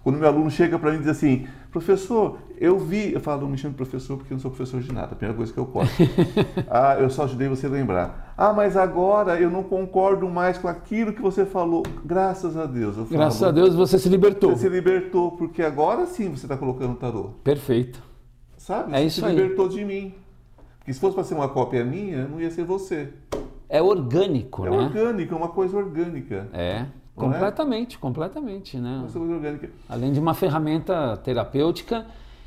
Quando 0.07 0.21
meu 0.21 0.29
aluno 0.29 0.49
chega 0.49 0.79
para 0.79 0.93
mim 0.93 0.99
e 0.99 1.01
diz 1.01 1.09
assim, 1.09 1.49
professor, 1.73 2.39
eu 2.61 2.79
vi, 2.79 3.13
eu 3.13 3.19
falo, 3.19 3.41
não 3.41 3.49
me 3.49 3.59
chame 3.59 3.73
de 3.73 3.77
professor 3.77 4.17
porque 4.17 4.33
eu 4.33 4.37
não 4.37 4.41
sou 4.41 4.53
professor 4.53 4.81
de 4.81 4.93
nada, 4.93 5.07
a 5.07 5.17
primeira 5.17 5.37
coisa 5.37 5.53
que 5.53 5.59
eu 5.59 5.67
posso. 5.67 5.91
ah, 6.71 6.95
eu 7.01 7.11
só 7.11 7.25
ajudei 7.25 7.49
você 7.49 7.67
a 7.67 7.71
lembrar. 7.71 8.33
Ah, 8.39 8.53
mas 8.53 8.77
agora 8.77 9.41
eu 9.41 9.51
não 9.51 9.65
concordo 9.65 10.29
mais 10.29 10.59
com 10.59 10.69
aquilo 10.69 11.13
que 11.13 11.21
você 11.21 11.45
falou. 11.45 11.83
Graças 12.05 12.57
a 12.57 12.67
Deus. 12.67 12.97
Eu 12.97 13.05
falo, 13.05 13.19
Graças 13.19 13.43
a 13.43 13.51
Deus 13.51 13.75
você 13.75 13.99
se 13.99 14.09
libertou. 14.09 14.51
Você 14.51 14.69
se 14.69 14.69
libertou, 14.69 15.33
porque 15.33 15.61
agora 15.61 16.07
sim 16.07 16.31
você 16.31 16.47
está 16.47 16.57
colocando 16.57 16.93
o 16.93 16.97
tarô. 16.97 17.31
Perfeito. 17.43 18.01
Sabe? 18.57 18.95
É 18.95 18.99
você 19.01 19.07
isso 19.07 19.19
se 19.23 19.27
aí. 19.27 19.35
libertou 19.35 19.69
de 19.69 19.85
mim. 19.85 20.15
Porque 20.79 20.93
se 20.93 21.01
fosse 21.01 21.17
para 21.17 21.25
ser 21.25 21.35
uma 21.35 21.49
cópia 21.49 21.85
minha, 21.85 22.29
não 22.29 22.41
ia 22.41 22.53
ser 22.53 22.63
você. 22.63 23.09
É 23.69 23.83
orgânico, 23.83 24.65
É 24.67 24.71
né? 24.71 24.77
orgânico, 24.77 25.35
é 25.35 25.37
uma 25.37 25.49
coisa 25.49 25.77
orgânica. 25.77 26.47
É, 26.53 26.87
completamente, 27.17 27.99
completamente, 27.99 28.77
né? 28.79 28.99
Uma 28.99 29.09
coisa 29.09 29.35
orgânica. 29.35 29.71
Além 29.89 30.13
de 30.13 30.21
uma 30.21 30.35
ferramenta 30.35 31.17
terapêutica 31.19 32.07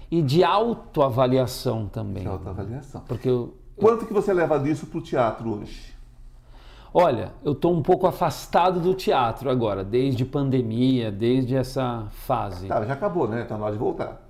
e 0.10 0.21
de 0.21 0.43
autoavaliação 0.43 1.88
também. 1.88 2.23
De 2.23 2.29
autoavaliação. 2.29 3.01
Porque 3.08 3.27
eu, 3.27 3.55
Quanto 3.75 4.05
que 4.05 4.13
você 4.13 4.34
leva 4.34 4.60
disso 4.60 4.88
para 4.88 4.99
o 4.99 5.01
teatro 5.01 5.60
hoje? 5.60 5.97
olha, 6.93 7.34
eu 7.43 7.51
estou 7.51 7.73
um 7.73 7.82
pouco 7.82 8.08
afastado 8.08 8.79
do 8.79 8.93
teatro 8.93 9.49
agora, 9.49 9.84
desde 9.84 10.25
pandemia, 10.25 11.12
desde 11.12 11.55
essa 11.55 12.08
fase. 12.10 12.67
Tá, 12.67 12.84
já 12.86 12.93
acabou, 12.93 13.27
né? 13.27 13.43
Tá 13.43 13.58
na 13.58 13.65
hora 13.65 13.73
de 13.73 13.79
voltar. 13.79 14.28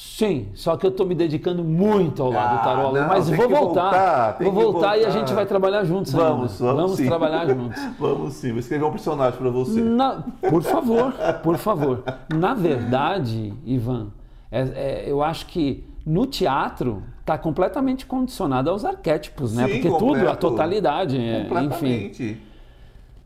Sim, 0.00 0.46
só 0.54 0.76
que 0.76 0.86
eu 0.86 0.90
estou 0.90 1.04
me 1.04 1.12
dedicando 1.12 1.64
muito 1.64 2.22
ao 2.22 2.30
lado 2.30 2.54
Ah, 2.54 2.56
do 2.58 2.62
tarô, 2.64 2.92
não, 2.92 3.08
mas 3.08 3.28
vou 3.28 3.48
voltar. 3.48 3.82
voltar, 3.82 4.36
vou 4.40 4.52
que 4.52 4.62
voltar 4.62 4.96
e 4.96 5.00
a 5.00 5.08
voltar. 5.08 5.18
gente 5.18 5.34
vai 5.34 5.44
trabalhar 5.44 5.82
juntos 5.82 6.12
Vamos, 6.12 6.62
ainda. 6.62 6.72
vamos 6.74 6.96
sim. 6.98 7.06
trabalhar 7.06 7.46
juntos. 7.52 7.82
Vamos 7.98 8.34
sim, 8.34 8.50
vou 8.50 8.60
escrever 8.60 8.84
um 8.84 8.92
personagem 8.92 9.36
para 9.40 9.50
você. 9.50 9.80
Na- 9.80 10.22
por 10.48 10.62
favor, 10.62 11.12
por 11.42 11.56
favor. 11.58 12.04
Na 12.32 12.54
verdade, 12.54 13.52
Ivan, 13.66 14.12
é- 14.52 14.60
é, 14.60 15.04
eu 15.10 15.20
acho 15.20 15.46
que 15.46 15.84
no 16.06 16.26
teatro 16.26 17.02
está 17.18 17.36
completamente 17.36 18.06
condicionado 18.06 18.70
aos 18.70 18.84
arquétipos, 18.84 19.52
né? 19.52 19.66
Sim, 19.66 19.72
Porque 19.72 19.88
tudo, 19.88 20.04
a 20.04 20.14
completo. 20.14 20.36
totalidade, 20.48 21.16
é, 21.18 21.40
enfim. 21.40 21.48
Completamente. 21.48 22.42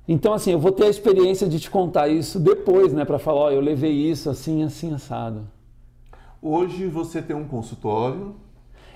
Então, 0.09 0.33
assim, 0.33 0.53
eu 0.53 0.59
vou 0.59 0.73
ter 0.73 0.85
a 0.85 0.89
experiência 0.89 1.47
de 1.47 1.61
te 1.61 1.71
contar 1.71 2.09
isso 2.09 2.41
depois, 2.41 2.95
né? 2.95 3.05
Para 3.05 3.19
falar, 3.19 3.41
ó, 3.41 3.51
eu 3.51 3.61
levei 3.61 3.93
isso 3.93 4.31
assim, 4.31 4.63
assim, 4.65 4.95
assado. 4.95 5.43
Hoje 6.46 6.88
você 6.88 7.22
tem 7.22 7.37
um 7.37 7.46
consultório. 7.46 8.35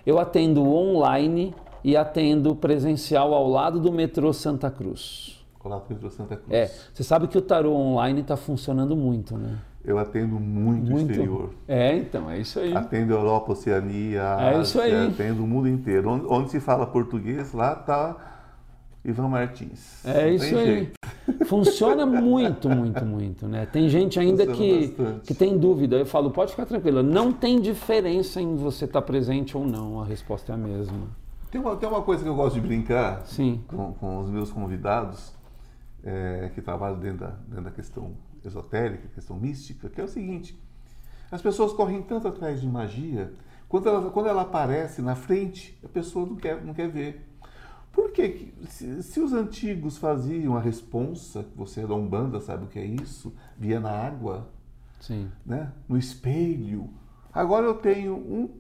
Eu 0.04 0.18
atendo 0.18 0.64
online 0.68 1.54
e 1.85 1.96
atendo 1.96 2.56
presencial 2.56 3.32
ao 3.32 3.48
lado 3.48 3.78
do 3.78 3.92
metrô 3.92 4.32
Santa 4.32 4.68
Cruz. 4.68 5.46
Colado 5.56 5.85
Pedro 5.87 6.11
Santa 6.11 6.37
Cruz. 6.37 6.52
É, 6.52 6.66
você 6.92 7.04
sabe 7.04 7.28
que 7.28 7.38
o 7.38 7.40
tarô 7.42 7.72
online 7.72 8.20
está 8.22 8.37
funcionando 8.37 8.96
muito, 8.96 9.38
né? 9.38 9.59
Eu 9.85 9.96
atendo 9.98 10.40
muito, 10.40 10.90
Muito. 10.90 11.12
exterior. 11.12 11.50
É, 11.68 11.94
então, 11.96 12.28
é 12.28 12.40
isso 12.40 12.59
aí. 12.59 12.76
Atendo 12.76 13.12
Europa, 13.12 13.52
Oceania, 13.52 14.22
É 14.40 14.61
isso 14.61 14.80
Ásia, 14.80 15.02
aí. 15.02 15.06
atendo 15.09 15.44
o 15.44 15.46
mundo 15.46 15.68
inteiro. 15.68 16.11
Onde, 16.11 16.26
onde 16.26 16.50
se 16.50 16.59
fala 16.59 16.85
português, 16.88 17.52
lá 17.52 17.76
tá 17.76 18.16
Ivan 19.04 19.28
Martins. 19.28 20.04
É 20.04 20.26
Não 20.26 20.30
isso 20.32 20.56
aí. 20.56 20.66
jeito. 20.66 20.92
Funciona 21.47 22.07
muito, 22.07 22.69
muito, 22.69 23.05
muito, 23.05 23.49
né? 23.49 23.67
Tem 23.67 23.89
gente 23.89 24.19
ainda 24.19 24.47
Funciona 24.47 24.79
que, 24.81 24.87
bastante. 24.87 25.27
que 25.27 25.35
tem 25.35 25.59
dúvida. 25.59 25.97
Eu 25.97 26.07
falo, 26.07 26.31
pode 26.31 26.53
ficar 26.53 26.67
tranquila, 26.67 27.03
não 27.03 27.33
tem 27.33 27.61
diferença 27.61 28.41
em 28.41 28.57
você 28.57 28.85
estar 28.85 29.03
presente 29.03 29.57
ou 29.57 29.67
não, 29.67 30.01
a 30.01 30.05
resposta 30.05 30.53
é 30.53 30.55
a 30.55 30.59
mesma. 30.59 31.09
Tem 31.51 31.61
uma, 31.61 31.77
tem 31.77 31.89
uma 31.89 32.03
coisa 32.03 32.23
que 32.23 32.29
eu 32.29 32.35
gosto 32.35 32.55
de 32.55 32.61
brincar 32.61 33.25
Sim. 33.27 33.62
com, 33.69 33.93
com 33.95 34.19
os 34.21 34.31
meus 34.31 34.51
convidados, 34.51 35.33
é, 36.05 36.51
que 36.55 36.61
trabalham 36.61 36.99
dentro 36.99 37.19
da, 37.19 37.31
dentro 37.49 37.65
da 37.65 37.71
questão 37.71 38.12
esotérica, 38.45 39.09
questão 39.15 39.37
mística, 39.37 39.89
que 39.89 40.01
é 40.01 40.05
o 40.05 40.09
seguinte: 40.09 40.59
as 41.31 41.43
pessoas 41.43 41.73
correm 41.73 42.03
tanto 42.03 42.29
atrás 42.29 42.61
de 42.61 42.67
magia, 42.67 43.33
quando 43.69 43.89
ela, 43.89 44.11
quando 44.11 44.29
ela 44.29 44.43
aparece 44.43 45.03
na 45.03 45.17
frente, 45.17 45.77
a 45.85 45.89
pessoa 45.89 46.27
não 46.27 46.37
quer, 46.37 46.65
não 46.65 46.73
quer 46.73 46.89
ver. 46.89 47.27
Por 47.96 48.11
que, 48.11 48.52
se, 48.68 49.02
se 49.02 49.18
os 49.20 49.32
antigos 49.32 49.96
faziam 49.96 50.54
a 50.54 50.61
responsa, 50.61 51.46
você 51.56 51.80
é 51.80 51.87
da 51.87 51.94
Umbanda, 51.94 52.38
sabe 52.40 52.66
o 52.66 52.68
que 52.68 52.78
é 52.78 52.85
isso? 52.85 53.35
Via 53.56 53.80
na 53.80 53.90
água, 53.90 54.50
Sim. 55.00 55.30
né? 55.46 55.72
no 55.88 55.96
espelho. 55.96 56.90
Agora 57.32 57.64
eu 57.64 57.72
tenho 57.72 58.14
um 58.14 58.50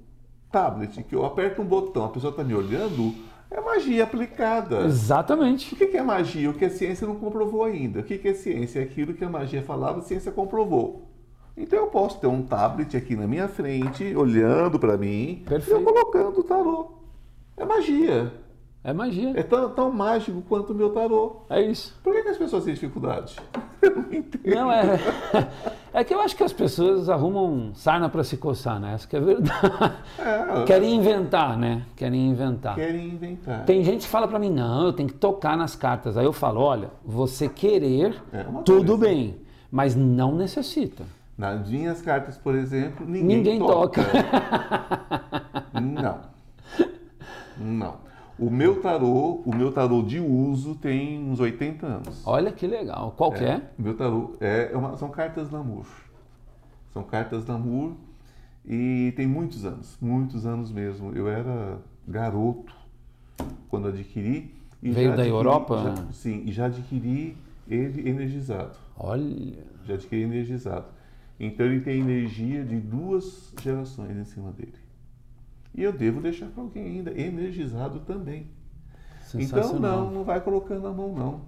tablet 0.50 1.02
que 1.02 1.14
eu 1.14 1.22
aperto 1.26 1.60
um 1.60 1.66
botão, 1.66 2.06
a 2.06 2.08
pessoa 2.08 2.30
está 2.30 2.42
me 2.42 2.54
olhando, 2.54 3.14
é 3.50 3.60
magia 3.60 4.04
aplicada. 4.04 4.86
Exatamente. 4.86 5.74
O 5.74 5.76
que 5.76 5.94
é 5.94 6.02
magia? 6.02 6.48
O 6.48 6.54
que 6.54 6.64
a 6.64 6.70
ciência 6.70 7.06
não 7.06 7.16
comprovou 7.16 7.62
ainda. 7.62 8.00
O 8.00 8.04
que 8.04 8.16
que 8.16 8.28
é 8.28 8.34
ciência? 8.34 8.80
É 8.80 8.84
aquilo 8.84 9.12
que 9.12 9.22
a 9.22 9.28
magia 9.28 9.62
falava, 9.62 9.98
a 9.98 10.02
ciência 10.02 10.32
comprovou. 10.32 11.10
Então 11.54 11.78
eu 11.78 11.88
posso 11.88 12.18
ter 12.18 12.26
um 12.26 12.42
tablet 12.42 12.96
aqui 12.96 13.14
na 13.14 13.26
minha 13.26 13.48
frente, 13.48 14.16
olhando 14.16 14.78
para 14.78 14.96
mim, 14.96 15.42
Perfeito. 15.46 15.78
e 15.78 15.82
eu 15.82 15.84
colocando 15.84 16.40
o 16.40 16.42
tarô. 16.42 16.90
É 17.54 17.66
magia. 17.66 18.45
É 18.86 18.92
magia. 18.92 19.32
É 19.34 19.42
tão, 19.42 19.68
tão 19.70 19.90
mágico 19.90 20.40
quanto 20.48 20.72
o 20.72 20.74
meu 20.76 20.90
tarô. 20.90 21.38
É 21.50 21.60
isso. 21.60 21.92
Por 22.04 22.12
que, 22.14 22.22
que 22.22 22.28
as 22.28 22.38
pessoas 22.38 22.62
têm 22.62 22.72
dificuldade? 22.74 23.34
Eu 23.82 23.96
não 23.96 24.02
entendo. 24.12 24.54
Não, 24.54 24.70
é. 24.70 24.82
É 25.92 26.04
que 26.04 26.12
eu 26.12 26.20
acho 26.20 26.36
que 26.36 26.44
as 26.44 26.52
pessoas 26.52 27.08
arrumam 27.08 27.70
sarna 27.74 28.06
para 28.10 28.22
se 28.22 28.36
coçar, 28.36 28.78
né? 28.78 28.92
Essa 28.92 29.08
que 29.08 29.16
é 29.16 29.18
a 29.18 29.22
verdade. 29.22 29.92
É, 30.18 30.62
Querem 30.64 30.94
inventar, 30.94 31.56
né? 31.56 31.84
Querem 31.96 32.28
inventar. 32.28 32.74
querem 32.74 33.08
inventar. 33.08 33.64
Tem 33.64 33.82
gente 33.82 34.02
que 34.02 34.08
fala 34.08 34.28
pra 34.28 34.38
mim, 34.38 34.50
não, 34.50 34.84
eu 34.88 34.92
tenho 34.92 35.08
que 35.08 35.14
tocar 35.14 35.56
nas 35.56 35.74
cartas. 35.74 36.18
Aí 36.18 36.26
eu 36.26 36.34
falo, 36.34 36.60
olha, 36.60 36.90
você 37.02 37.48
querer, 37.48 38.22
É 38.30 38.44
tudo 38.62 38.98
coisa. 38.98 39.06
bem, 39.06 39.36
mas 39.70 39.96
não 39.96 40.34
necessita. 40.36 41.04
Nas 41.38 41.66
minhas 41.66 42.02
cartas, 42.02 42.36
por 42.36 42.54
exemplo, 42.54 43.06
ninguém, 43.06 43.36
Ninguém 43.38 43.58
toca. 43.58 44.02
Não. 45.72 46.20
Não. 47.58 48.05
O 48.38 48.50
meu 48.50 48.80
tarô, 48.82 49.40
o 49.46 49.54
meu 49.54 49.72
tarô 49.72 50.02
de 50.02 50.20
uso 50.20 50.74
tem 50.74 51.18
uns 51.22 51.40
80 51.40 51.86
anos. 51.86 52.26
Olha 52.26 52.52
que 52.52 52.66
legal. 52.66 53.14
Qual 53.16 53.32
que 53.32 53.42
é? 53.42 53.62
O 53.78 53.82
meu 53.82 53.96
tarô 53.96 54.36
é 54.40 54.70
é 54.72 54.76
uma- 54.76 54.96
são 54.96 55.08
cartas 55.08 55.50
Namur. 55.50 55.86
São 56.92 57.02
cartas 57.02 57.46
Namur 57.46 57.92
e 58.64 59.12
tem 59.16 59.26
muitos 59.26 59.64
anos, 59.64 59.96
muitos 60.00 60.44
anos 60.44 60.70
mesmo. 60.70 61.12
Eu 61.12 61.28
era 61.28 61.78
garoto 62.06 62.74
quando 63.70 63.88
adquiri. 63.88 64.54
E 64.82 64.90
Veio 64.90 65.08
da 65.08 65.14
adquiri- 65.14 65.30
Europa? 65.34 65.94
já- 65.96 66.12
sim, 66.12 66.42
e 66.44 66.52
já 66.52 66.66
adquiri 66.66 67.36
ele 67.66 68.08
energizado. 68.08 68.76
Olha. 68.98 69.64
Já 69.86 69.94
adquiri 69.94 70.22
energizado. 70.22 70.84
Então 71.40 71.64
ele 71.64 71.80
tem 71.80 72.00
energia 72.00 72.62
de 72.64 72.76
duas 72.76 73.52
gerações 73.62 74.14
em 74.16 74.24
cima 74.24 74.50
dele. 74.52 74.74
E 75.76 75.82
eu 75.82 75.92
devo 75.92 76.22
deixar 76.22 76.46
para 76.46 76.62
alguém 76.62 76.86
ainda 76.86 77.10
energizado 77.10 78.00
também. 78.00 78.48
Então 79.34 79.78
não, 79.78 80.10
não 80.10 80.24
vai 80.24 80.40
colocando 80.40 80.86
a 80.86 80.92
mão 80.92 81.14
não. 81.14 81.40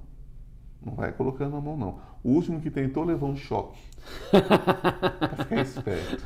Não 0.84 0.94
vai 0.94 1.10
colocando 1.12 1.56
a 1.56 1.60
mão 1.60 1.76
não. 1.76 1.98
O 2.22 2.30
último 2.32 2.60
que 2.60 2.70
tentou 2.70 3.04
levou 3.04 3.30
um 3.30 3.36
choque. 3.36 3.80
para 4.30 5.44
ficar 5.44 5.62
esperto. 5.62 6.22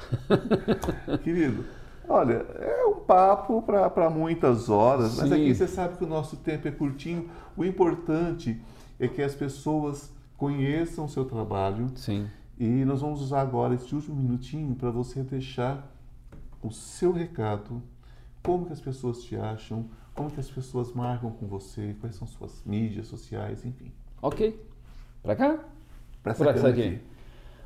Querido, 1.22 1.64
olha, 2.08 2.44
é 2.58 2.84
um 2.86 3.00
papo 3.00 3.62
para 3.62 4.10
muitas 4.10 4.68
horas, 4.68 5.12
Sim. 5.12 5.20
mas 5.20 5.32
aqui 5.32 5.54
você 5.54 5.68
sabe 5.68 5.96
que 5.96 6.04
o 6.04 6.08
nosso 6.08 6.36
tempo 6.38 6.66
é 6.66 6.72
curtinho. 6.72 7.30
O 7.56 7.64
importante 7.64 8.60
é 8.98 9.06
que 9.06 9.22
as 9.22 9.34
pessoas 9.34 10.12
conheçam 10.36 11.04
o 11.04 11.08
seu 11.08 11.24
trabalho. 11.24 11.88
Sim. 11.94 12.26
E 12.58 12.84
nós 12.84 13.00
vamos 13.00 13.20
usar 13.20 13.42
agora 13.42 13.74
esse 13.74 13.94
último 13.94 14.16
minutinho 14.16 14.74
para 14.74 14.90
você 14.90 15.22
deixar 15.22 15.88
o 16.62 16.70
seu 16.70 17.12
recado, 17.12 17.82
como 18.42 18.66
que 18.66 18.72
as 18.72 18.80
pessoas 18.80 19.22
te 19.22 19.36
acham, 19.36 19.86
como 20.14 20.30
que 20.30 20.40
as 20.40 20.50
pessoas 20.50 20.92
marcam 20.92 21.30
com 21.30 21.46
você, 21.46 21.96
quais 22.00 22.16
são 22.16 22.26
suas 22.26 22.62
mídias 22.64 23.06
sociais, 23.06 23.64
enfim. 23.64 23.92
Ok. 24.20 24.60
Para 25.22 25.36
cá? 25.36 25.58
Para 26.22 26.32
essa 26.32 26.68
aqui. 26.68 26.82
aqui. 26.82 27.00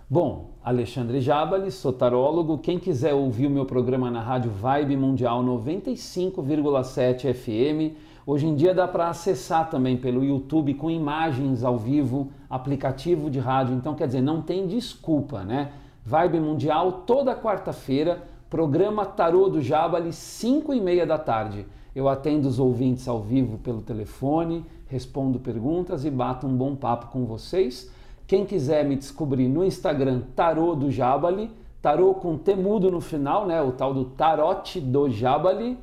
Bom, 0.09 0.53
Alexandre 0.63 1.21
Jabali, 1.21 1.71
sou 1.73 1.93
tarólogo. 1.93 2.59
Quem 2.59 2.79
quiser 2.79 3.13
ouvir 3.13 3.49
o 3.49 3.51
meu 3.51 3.67
programa 3.67 4.09
na 4.09 4.21
rádio 4.21 4.53
Vibe 4.53 4.97
Mundial 4.97 5.43
95,7 5.43 7.35
FM, 7.35 7.97
hoje 8.25 8.47
em 8.47 8.55
dia 8.55 8.73
dá 8.73 8.87
para 8.87 9.09
acessar 9.09 9.69
também 9.69 9.97
pelo 9.97 10.25
YouTube 10.25 10.75
com 10.75 10.89
imagens 10.89 11.65
ao 11.65 11.77
vivo, 11.77 12.31
aplicativo 12.49 13.29
de 13.29 13.41
rádio. 13.41 13.75
Então, 13.75 13.97
quer 13.97 14.07
dizer, 14.07 14.21
não 14.21 14.41
tem 14.41 14.69
desculpa, 14.69 15.43
né? 15.43 15.73
Vibe 16.05 16.39
Mundial 16.39 17.03
toda 17.05 17.35
quarta-feira, 17.35 18.23
programa 18.49 19.05
Tarô 19.05 19.49
do 19.49 19.61
Jabali, 19.61 20.13
5 20.13 20.73
e 20.73 20.81
meia 20.81 21.07
da 21.07 21.19
tarde. 21.19 21.67
Eu 21.95 22.09
atendo 22.09 22.47
os 22.47 22.59
ouvintes 22.59 23.09
ao 23.09 23.21
vivo 23.21 23.59
pelo 23.59 23.81
telefone, 23.81 24.65
respondo 24.87 25.41
perguntas 25.41 26.05
e 26.05 26.11
bato 26.11 26.47
um 26.47 26.57
bom 26.57 26.77
papo 26.77 27.07
com 27.07 27.25
vocês. 27.25 27.91
Quem 28.27 28.45
quiser 28.45 28.85
me 28.85 28.97
descobrir 28.97 29.49
no 29.49 29.65
Instagram, 29.65 30.23
Tarô 30.35 30.75
do 30.75 30.91
Jabali, 30.91 31.51
tarô 31.81 32.15
com 32.15 32.37
temudo 32.37 32.91
no 32.91 33.01
final, 33.01 33.47
né? 33.47 33.63
O 33.63 33.73
tal 33.73 33.95
do 33.95 34.05
Tarote 34.05 34.81
do 34.81 35.09
Jabali. 35.09 35.79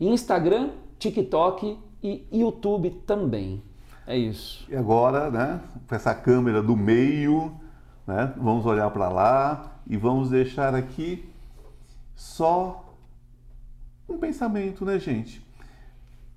Instagram, 0.00 0.70
TikTok 0.98 1.78
e 2.02 2.26
YouTube 2.32 2.90
também. 3.06 3.62
É 4.06 4.16
isso. 4.16 4.66
E 4.70 4.76
agora, 4.76 5.30
né? 5.30 5.60
Com 5.88 5.94
essa 5.94 6.14
câmera 6.14 6.62
do 6.62 6.76
meio, 6.76 7.52
né? 8.06 8.34
Vamos 8.36 8.66
olhar 8.66 8.90
para 8.90 9.08
lá 9.08 9.72
e 9.88 9.96
vamos 9.96 10.30
deixar 10.30 10.74
aqui 10.74 11.33
só 12.14 12.94
um 14.08 14.18
pensamento, 14.18 14.84
né, 14.84 14.98
gente? 14.98 15.44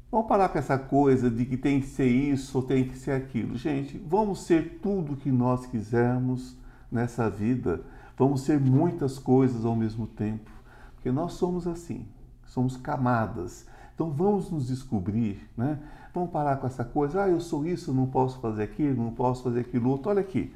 Vamos 0.09 0.27
parar 0.27 0.49
com 0.49 0.57
essa 0.57 0.77
coisa 0.77 1.29
de 1.29 1.45
que 1.45 1.57
tem 1.57 1.81
que 1.81 1.87
ser 1.87 2.07
isso 2.07 2.57
ou 2.57 2.63
tem 2.63 2.87
que 2.87 2.97
ser 2.97 3.11
aquilo. 3.11 3.57
Gente, 3.57 3.97
vamos 3.97 4.43
ser 4.43 4.79
tudo 4.81 5.13
o 5.13 5.17
que 5.17 5.29
nós 5.29 5.65
quisermos 5.65 6.55
nessa 6.91 7.29
vida. 7.29 7.81
Vamos 8.17 8.41
ser 8.41 8.59
muitas 8.59 9.19
coisas 9.19 9.65
ao 9.65 9.75
mesmo 9.75 10.07
tempo. 10.07 10.49
Porque 10.95 11.11
nós 11.11 11.33
somos 11.33 11.67
assim, 11.67 12.07
somos 12.45 12.77
camadas. 12.77 13.67
Então 13.93 14.09
vamos 14.09 14.49
nos 14.49 14.67
descobrir, 14.67 15.49
né? 15.57 15.79
Vamos 16.13 16.31
parar 16.31 16.57
com 16.57 16.65
essa 16.65 16.83
coisa, 16.83 17.23
ah, 17.23 17.29
eu 17.29 17.39
sou 17.39 17.65
isso, 17.67 17.93
não 17.93 18.07
posso 18.07 18.39
fazer 18.39 18.63
aquilo, 18.63 19.03
não 19.03 19.11
posso 19.11 19.43
fazer 19.43 19.59
aquilo 19.59 19.89
outro. 19.89 20.09
Olha 20.09 20.21
aqui, 20.21 20.51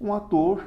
um 0.00 0.12
ator, 0.12 0.64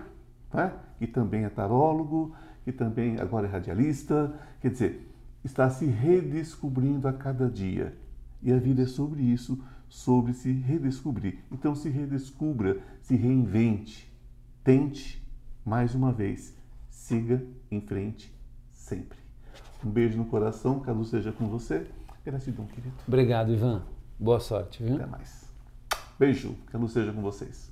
né? 0.53 0.71
que 0.97 1.07
também 1.07 1.43
é 1.43 1.49
tarólogo, 1.49 2.33
que 2.69 2.77
também 2.77 3.19
agora 3.19 3.47
é 3.47 3.49
radialista, 3.49 4.31
quer 4.61 4.69
dizer, 4.69 5.11
está 5.43 5.69
se 5.71 5.87
redescobrindo 5.87 7.07
a 7.07 7.13
cada 7.13 7.49
dia. 7.49 7.95
E 8.43 8.51
a 8.51 8.59
vida 8.59 8.83
é 8.83 8.85
sobre 8.85 9.23
isso, 9.23 9.59
sobre 9.89 10.33
se 10.33 10.51
redescobrir. 10.51 11.39
Então 11.51 11.73
se 11.73 11.89
redescubra, 11.89 12.77
se 13.01 13.15
reinvente, 13.15 14.11
tente 14.63 15.19
mais 15.65 15.95
uma 15.95 16.11
vez, 16.11 16.55
siga 16.91 17.43
em 17.71 17.81
frente 17.81 18.31
sempre. 18.71 19.17
Um 19.83 19.89
beijo 19.89 20.17
no 20.17 20.25
coração, 20.25 20.79
que 20.79 20.89
a 20.91 20.93
luz 20.93 21.09
seja 21.09 21.31
com 21.31 21.47
você. 21.47 21.87
Gratidão, 22.23 22.67
querido. 22.67 22.93
Obrigado, 23.07 23.51
Ivan. 23.51 23.81
Boa 24.19 24.39
sorte, 24.39 24.83
viu? 24.83 24.95
Até 24.95 25.07
mais. 25.07 25.49
Beijo, 26.19 26.55
que 26.69 26.75
a 26.75 26.79
luz 26.79 26.91
seja 26.91 27.11
com 27.11 27.21
vocês. 27.21 27.71